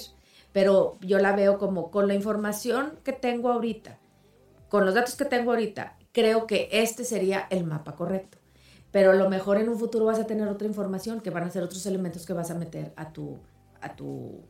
pero 0.52 0.98
yo 1.00 1.18
la 1.18 1.34
veo 1.34 1.58
como 1.58 1.90
con 1.90 2.08
la 2.08 2.14
información 2.14 2.98
que 3.04 3.12
tengo 3.12 3.50
ahorita, 3.50 3.98
con 4.68 4.84
los 4.84 4.94
datos 4.94 5.16
que 5.16 5.24
tengo 5.24 5.50
ahorita, 5.52 5.96
creo 6.12 6.46
que 6.46 6.68
este 6.72 7.04
sería 7.04 7.46
el 7.50 7.64
mapa 7.64 7.94
correcto. 7.94 8.38
pero 8.90 9.10
a 9.10 9.14
lo 9.14 9.28
mejor 9.28 9.58
en 9.58 9.68
un 9.68 9.78
futuro 9.78 10.06
vas 10.06 10.18
a 10.18 10.26
tener 10.26 10.48
otra 10.48 10.66
información 10.66 11.20
que 11.20 11.30
van 11.30 11.44
a 11.44 11.50
ser 11.50 11.62
otros 11.62 11.84
elementos 11.84 12.24
que 12.24 12.32
vas 12.32 12.50
a 12.50 12.54
meter 12.54 12.92
a 12.96 13.12
tu, 13.12 13.38
a 13.80 13.94
tu, 13.94 14.40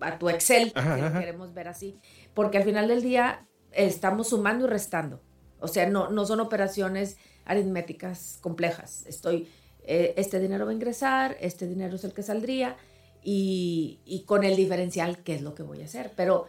a 0.00 0.18
tu 0.18 0.28
Excel, 0.28 0.72
que 0.72 1.18
queremos 1.18 1.54
ver 1.54 1.68
así, 1.68 1.98
porque 2.34 2.58
al 2.58 2.64
final 2.64 2.88
del 2.88 3.02
día 3.02 3.46
estamos 3.72 4.28
sumando 4.28 4.66
y 4.66 4.68
restando. 4.68 5.22
O 5.60 5.68
sea, 5.68 5.88
no, 5.88 6.10
no 6.10 6.26
son 6.26 6.40
operaciones 6.40 7.16
aritméticas 7.44 8.38
complejas. 8.42 9.04
Estoy, 9.06 9.48
eh, 9.90 10.12
este 10.18 10.38
dinero 10.38 10.66
va 10.66 10.70
a 10.70 10.74
ingresar, 10.74 11.38
este 11.40 11.66
dinero 11.66 11.96
es 11.96 12.04
el 12.04 12.12
que 12.12 12.22
saldría 12.22 12.76
y, 13.22 14.00
y, 14.04 14.24
con 14.24 14.44
el 14.44 14.54
diferencial, 14.54 15.22
¿qué 15.24 15.34
es 15.34 15.40
lo 15.40 15.54
que 15.54 15.62
voy 15.62 15.80
a 15.80 15.86
hacer? 15.86 16.12
Pero 16.14 16.46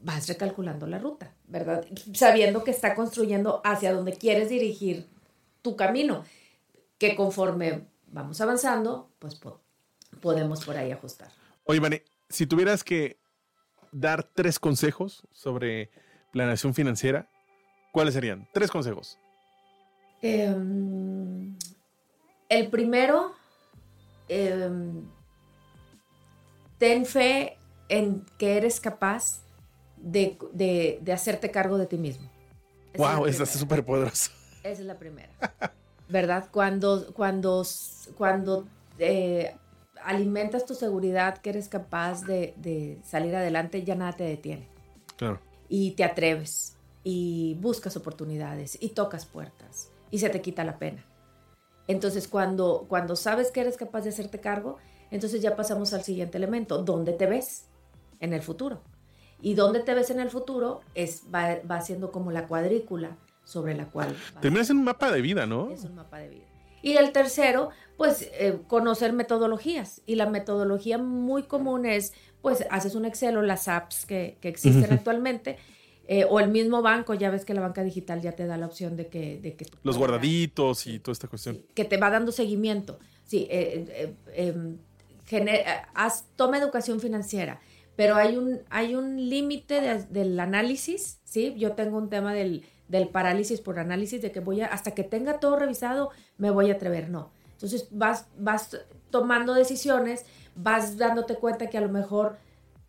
vas 0.00 0.28
recalculando 0.28 0.86
la 0.86 1.00
ruta, 1.00 1.34
¿verdad? 1.48 1.84
Sabiendo 2.14 2.62
que 2.62 2.70
está 2.70 2.94
construyendo 2.94 3.60
hacia 3.64 3.92
donde 3.92 4.12
quieres 4.12 4.48
dirigir 4.48 5.06
tu 5.60 5.74
camino 5.74 6.24
que 6.98 7.16
conforme 7.16 7.88
vamos 8.06 8.40
avanzando, 8.40 9.10
pues 9.18 9.40
podemos 10.20 10.64
por 10.64 10.76
ahí 10.76 10.92
ajustar. 10.92 11.32
Oye, 11.64 11.80
Vane, 11.80 12.04
si 12.28 12.46
tuvieras 12.46 12.84
que 12.84 13.18
dar 13.90 14.22
tres 14.22 14.60
consejos 14.60 15.26
sobre 15.32 15.90
planeación 16.30 16.74
financiera, 16.74 17.28
¿cuáles 17.92 18.14
serían? 18.14 18.48
Tres 18.52 18.70
consejos. 18.70 19.18
Em, 20.22 21.56
el 22.48 22.68
primero, 22.68 23.32
em, 24.28 25.04
ten 26.78 27.06
fe 27.06 27.56
en 27.88 28.24
que 28.38 28.56
eres 28.56 28.80
capaz 28.80 29.40
de, 29.96 31.00
hacerte 31.12 31.50
cargo 31.50 31.78
de 31.78 31.86
ti 31.86 31.98
mismo. 31.98 32.28
wow, 32.96 33.26
esa 33.26 33.44
es 33.44 33.50
súper 33.50 33.84
poderosa. 33.84 34.30
Esa 34.62 34.80
es 34.82 34.86
la 34.86 34.98
primera. 34.98 35.30
¿verdad? 36.08 36.48
Cuando, 36.50 37.12
cuando, 37.12 37.64
cuando 38.16 38.66
eh, 38.98 39.54
alimentas 40.02 40.64
tu 40.64 40.74
seguridad, 40.74 41.38
que 41.38 41.50
eres 41.50 41.68
capaz 41.68 42.22
de, 42.22 42.98
salir 43.04 43.34
adelante, 43.36 43.84
ya 43.84 43.94
nada 43.94 44.12
te 44.12 44.24
detiene. 44.24 44.68
Claro. 45.16 45.40
Y 45.68 45.92
te 45.92 46.04
atreves, 46.04 46.76
y 47.04 47.56
buscas 47.60 47.96
oportunidades, 47.96 48.78
y 48.80 48.90
tocas 48.90 49.26
puertas, 49.26 49.90
y 50.10 50.18
se 50.18 50.30
te 50.30 50.40
quita 50.40 50.64
la 50.64 50.78
pena. 50.78 51.04
Entonces, 51.88 52.28
cuando, 52.28 52.86
cuando 52.88 53.16
sabes 53.16 53.50
que 53.50 53.60
eres 53.60 53.76
capaz 53.76 54.02
de 54.02 54.10
hacerte 54.10 54.40
cargo, 54.40 54.76
entonces 55.10 55.42
ya 55.42 55.56
pasamos 55.56 55.92
al 55.92 56.04
siguiente 56.04 56.38
elemento, 56.38 56.82
¿dónde 56.82 57.12
te 57.12 57.26
ves 57.26 57.64
en 58.20 58.32
el 58.32 58.42
futuro? 58.42 58.82
Y 59.40 59.54
dónde 59.54 59.80
te 59.80 59.94
ves 59.94 60.10
en 60.10 60.20
el 60.20 60.30
futuro 60.30 60.80
es, 60.94 61.24
va, 61.34 61.58
va 61.68 61.80
siendo 61.80 62.12
como 62.12 62.30
la 62.30 62.46
cuadrícula 62.46 63.16
sobre 63.44 63.74
la 63.74 63.86
cual... 63.86 64.14
Termina 64.40 64.64
siendo 64.64 64.80
un 64.80 64.84
mapa 64.84 65.10
de 65.10 65.22
vida, 65.22 65.46
¿no? 65.46 65.70
Es 65.70 65.84
un 65.84 65.94
mapa 65.94 66.18
de 66.18 66.28
vida. 66.28 66.44
Y 66.82 66.96
el 66.96 67.12
tercero, 67.12 67.70
pues 67.96 68.28
eh, 68.32 68.60
conocer 68.66 69.12
metodologías. 69.12 70.02
Y 70.06 70.14
la 70.14 70.26
metodología 70.26 70.98
muy 70.98 71.44
común 71.44 71.86
es, 71.86 72.12
pues 72.40 72.66
haces 72.70 72.94
un 72.94 73.04
Excel 73.04 73.36
o 73.36 73.42
las 73.42 73.68
apps 73.68 74.06
que, 74.06 74.38
existen 74.42 74.92
actualmente. 74.92 75.58
Eh, 76.10 76.24
o 76.28 76.40
el 76.40 76.48
mismo 76.48 76.82
banco, 76.82 77.14
ya 77.14 77.30
ves 77.30 77.44
que 77.44 77.54
la 77.54 77.60
banca 77.60 77.84
digital 77.84 78.20
ya 78.20 78.32
te 78.32 78.46
da 78.46 78.56
la 78.56 78.66
opción 78.66 78.96
de 78.96 79.08
que... 79.08 79.38
De 79.40 79.54
que 79.54 79.66
Los 79.82 79.98
guardaditos 79.98 80.86
y 80.86 80.98
toda 80.98 81.12
esta 81.12 81.28
cuestión. 81.28 81.62
que 81.74 81.84
te 81.84 81.98
va 81.98 82.10
dando 82.10 82.32
seguimiento. 82.32 82.98
Sí, 83.24 83.46
eh, 83.50 84.14
em, 84.34 84.78
haz, 85.94 86.24
toma 86.34 86.58
educación 86.58 86.98
financiera, 86.98 87.60
pero 87.94 88.16
hay 88.16 88.36
un, 88.36 88.62
hay 88.70 88.94
un 88.94 89.28
límite 89.28 90.06
del 90.08 90.40
análisis, 90.40 91.20
¿sí? 91.24 91.54
Yo 91.58 91.72
tengo 91.72 91.98
un 91.98 92.08
tema 92.08 92.32
del 92.32 92.64
del 92.88 93.08
parálisis 93.08 93.60
por 93.60 93.78
análisis, 93.78 94.20
de 94.20 94.32
que 94.32 94.40
voy 94.40 94.62
a, 94.62 94.66
hasta 94.66 94.92
que 94.92 95.04
tenga 95.04 95.38
todo 95.40 95.56
revisado, 95.56 96.10
me 96.38 96.50
voy 96.50 96.70
a 96.70 96.74
atrever, 96.74 97.10
no. 97.10 97.30
Entonces 97.52 97.88
vas, 97.90 98.26
vas 98.38 98.78
tomando 99.10 99.54
decisiones, 99.54 100.24
vas 100.54 100.96
dándote 100.96 101.36
cuenta 101.36 101.68
que 101.68 101.78
a 101.78 101.82
lo 101.82 101.90
mejor 101.90 102.38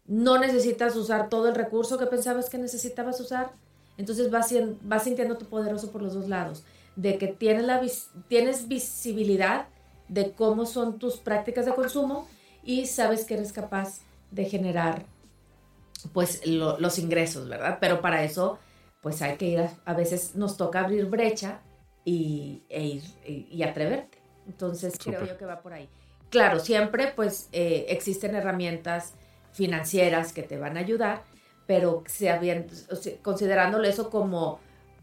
no 0.10 0.40
necesitas 0.40 0.96
usar 0.96 1.30
todo 1.30 1.48
el 1.48 1.56
recurso 1.56 2.00
que 2.00 2.08
pensabas 2.08 2.50
que 2.50 2.58
necesitabas 2.58 3.22
usar. 3.22 3.52
Entonces 3.96 4.32
vas, 4.32 4.52
vas 4.82 5.04
sintiéndote 5.04 5.46
poderoso 5.46 5.92
por 5.92 6.02
los 6.02 6.16
dos 6.16 6.28
lados, 6.28 6.64
de 6.96 7.20
que 7.20 7.28
tienes, 7.28 7.64
la, 7.64 7.80
tienes 8.28 8.68
visibilidad 8.68 9.68
de 10.08 10.32
cómo 10.32 10.66
son 10.66 10.98
tus 10.98 11.18
prácticas 11.18 11.68
de 11.68 11.76
consumo 11.76 12.28
y 12.64 12.88
sabes 12.88 13.24
que 13.24 13.36
eres 13.36 13.54
capaz 13.54 14.00
de 14.32 14.46
generar 14.46 15.06
pues 16.12 16.42
los 16.48 16.98
ingresos, 16.98 17.48
¿verdad? 17.48 17.78
Pero 17.80 18.02
para 18.02 18.24
eso 18.24 18.58
pues 19.02 19.22
hay 19.22 19.38
que 19.38 19.46
ir, 19.46 19.70
a, 19.86 19.94
veces 19.94 20.36
nos 20.36 20.58
toca 20.58 20.80
abrir 20.80 21.06
brecha 21.06 21.62
y, 22.04 22.64
e 22.68 22.84
ir, 22.84 23.04
y, 23.26 23.62
atreverte. 23.62 24.18
Entonces 24.48 24.98
creo 24.98 25.24
yo 25.24 25.38
que 25.38 25.46
va 25.46 25.62
por 25.62 25.74
ahí. 25.74 25.88
Claro, 26.32 26.60
siempre 26.60 27.14
pues 27.16 27.48
eh, 27.52 27.86
existen 27.90 28.34
herramientas 28.34 29.14
financieras 29.54 30.34
que 30.34 30.44
te 30.44 30.58
van 30.58 30.78
a 30.78 30.82
ayudar, 30.82 31.24
pero 31.68 32.04
considerándolo 33.22 33.88
eso 33.88 34.10
como, 34.10 34.60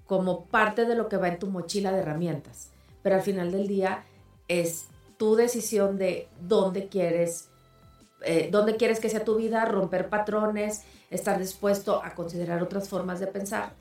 como 0.07 0.47
parte 0.47 0.85
de 0.85 0.95
lo 0.95 1.09
que 1.09 1.17
va 1.17 1.29
en 1.29 1.39
tu 1.39 1.47
mochila 1.49 1.93
de 1.93 2.01
herramientas. 2.01 2.71
Pero 3.03 3.17
al 3.17 3.23
final 3.23 3.53
del 3.53 3.69
día 3.69 4.05
es 4.49 4.87
tu 5.17 5.37
decisión 5.37 5.99
de 5.99 6.29
dónde 6.41 6.89
quieres, 6.89 7.49
eh, 8.23 8.49
dónde 8.51 8.77
quieres 8.77 9.01
que 9.01 9.09
sea 9.09 9.25
tu 9.25 9.37
vida, 9.37 9.65
romper 9.65 10.09
patrones, 10.09 10.83
estar 11.11 11.39
dispuesto 11.39 12.03
a 12.03 12.15
considerar 12.15 12.63
otras 12.63 12.89
formas 12.89 13.21
de 13.21 13.27
pensar 13.29 13.73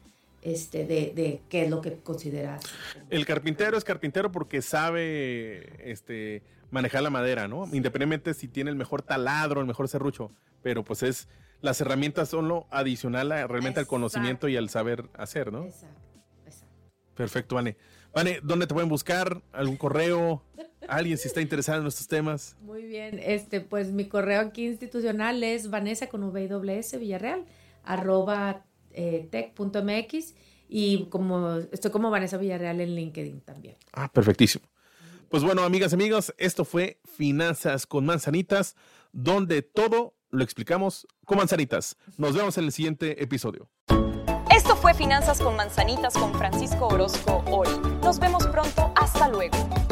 este, 0.45 0.85
de, 0.85 1.41
qué 1.49 1.63
es 1.63 1.69
lo 1.69 1.81
que 1.81 1.97
consideras. 1.97 2.61
El 3.09 3.25
carpintero 3.25 3.77
es 3.77 3.83
carpintero 3.83 4.31
porque 4.31 4.61
sabe 4.61 5.91
este, 5.91 6.43
manejar 6.69 7.01
la 7.01 7.09
madera, 7.09 7.47
¿no? 7.47 7.65
Independientemente 7.65 8.33
si 8.35 8.47
tiene 8.47 8.69
el 8.69 8.75
mejor 8.75 9.01
taladro, 9.01 9.59
el 9.59 9.67
mejor 9.67 9.87
serrucho, 9.87 10.31
pero 10.65 10.83
pues 10.83 11.03
es, 11.03 11.27
las 11.61 11.79
herramientas 11.79 12.29
son 12.29 12.47
lo 12.47 12.65
adicional 12.71 13.29
realmente 13.47 13.79
al 13.79 13.85
conocimiento 13.85 14.47
y 14.47 14.57
al 14.57 14.67
saber 14.67 15.11
hacer, 15.13 15.53
¿no? 15.53 15.65
Exacto, 15.65 16.01
exacto. 16.43 16.75
Perfecto, 17.13 17.53
Vane. 17.53 17.77
Vane, 18.15 18.39
¿dónde 18.41 18.65
te 18.65 18.73
pueden 18.73 18.89
buscar? 18.89 19.43
¿Algún 19.51 19.77
correo? 19.77 20.43
¿Alguien 20.87 21.19
si 21.19 21.27
está 21.27 21.39
interesado 21.39 21.81
en 21.81 21.87
estos 21.87 22.07
temas? 22.07 22.57
Muy 22.61 22.81
bien, 22.81 23.19
este, 23.19 23.61
pues 23.61 23.91
mi 23.91 24.07
correo 24.07 24.41
aquí 24.41 24.65
institucional 24.65 25.43
es 25.43 25.69
vanessa 25.69 26.07
con 26.07 26.35
S 26.35 26.97
Villarreal, 26.97 27.45
arroba 27.83 28.65
eh, 28.89 29.27
tech.mx 29.29 30.33
y 30.67 31.05
como 31.11 31.57
estoy 31.71 31.91
como 31.91 32.09
Vanessa 32.09 32.37
Villarreal 32.37 32.81
en 32.81 32.95
LinkedIn 32.95 33.41
también. 33.41 33.75
Ah, 33.93 34.11
perfectísimo. 34.11 34.65
Pues 35.29 35.43
bueno, 35.43 35.61
amigas 35.61 35.91
y 35.91 35.95
amigos, 35.95 36.33
esto 36.39 36.65
fue 36.65 36.99
Finanzas 37.03 37.85
con 37.85 38.07
Manzanitas, 38.07 38.75
donde 39.11 39.61
todo 39.61 40.15
lo 40.35 40.43
explicamos 40.43 41.07
con 41.25 41.37
manzanitas. 41.37 41.97
Nos 42.17 42.33
vemos 42.33 42.57
en 42.57 42.65
el 42.65 42.71
siguiente 42.71 43.21
episodio. 43.23 43.69
Esto 44.55 44.75
fue 44.75 44.93
Finanzas 44.93 45.39
con 45.39 45.55
Manzanitas 45.55 46.13
con 46.13 46.33
Francisco 46.33 46.87
Orozco 46.87 47.43
hoy. 47.51 47.67
Nos 48.03 48.19
vemos 48.19 48.45
pronto. 48.47 48.93
Hasta 48.95 49.27
luego. 49.27 49.84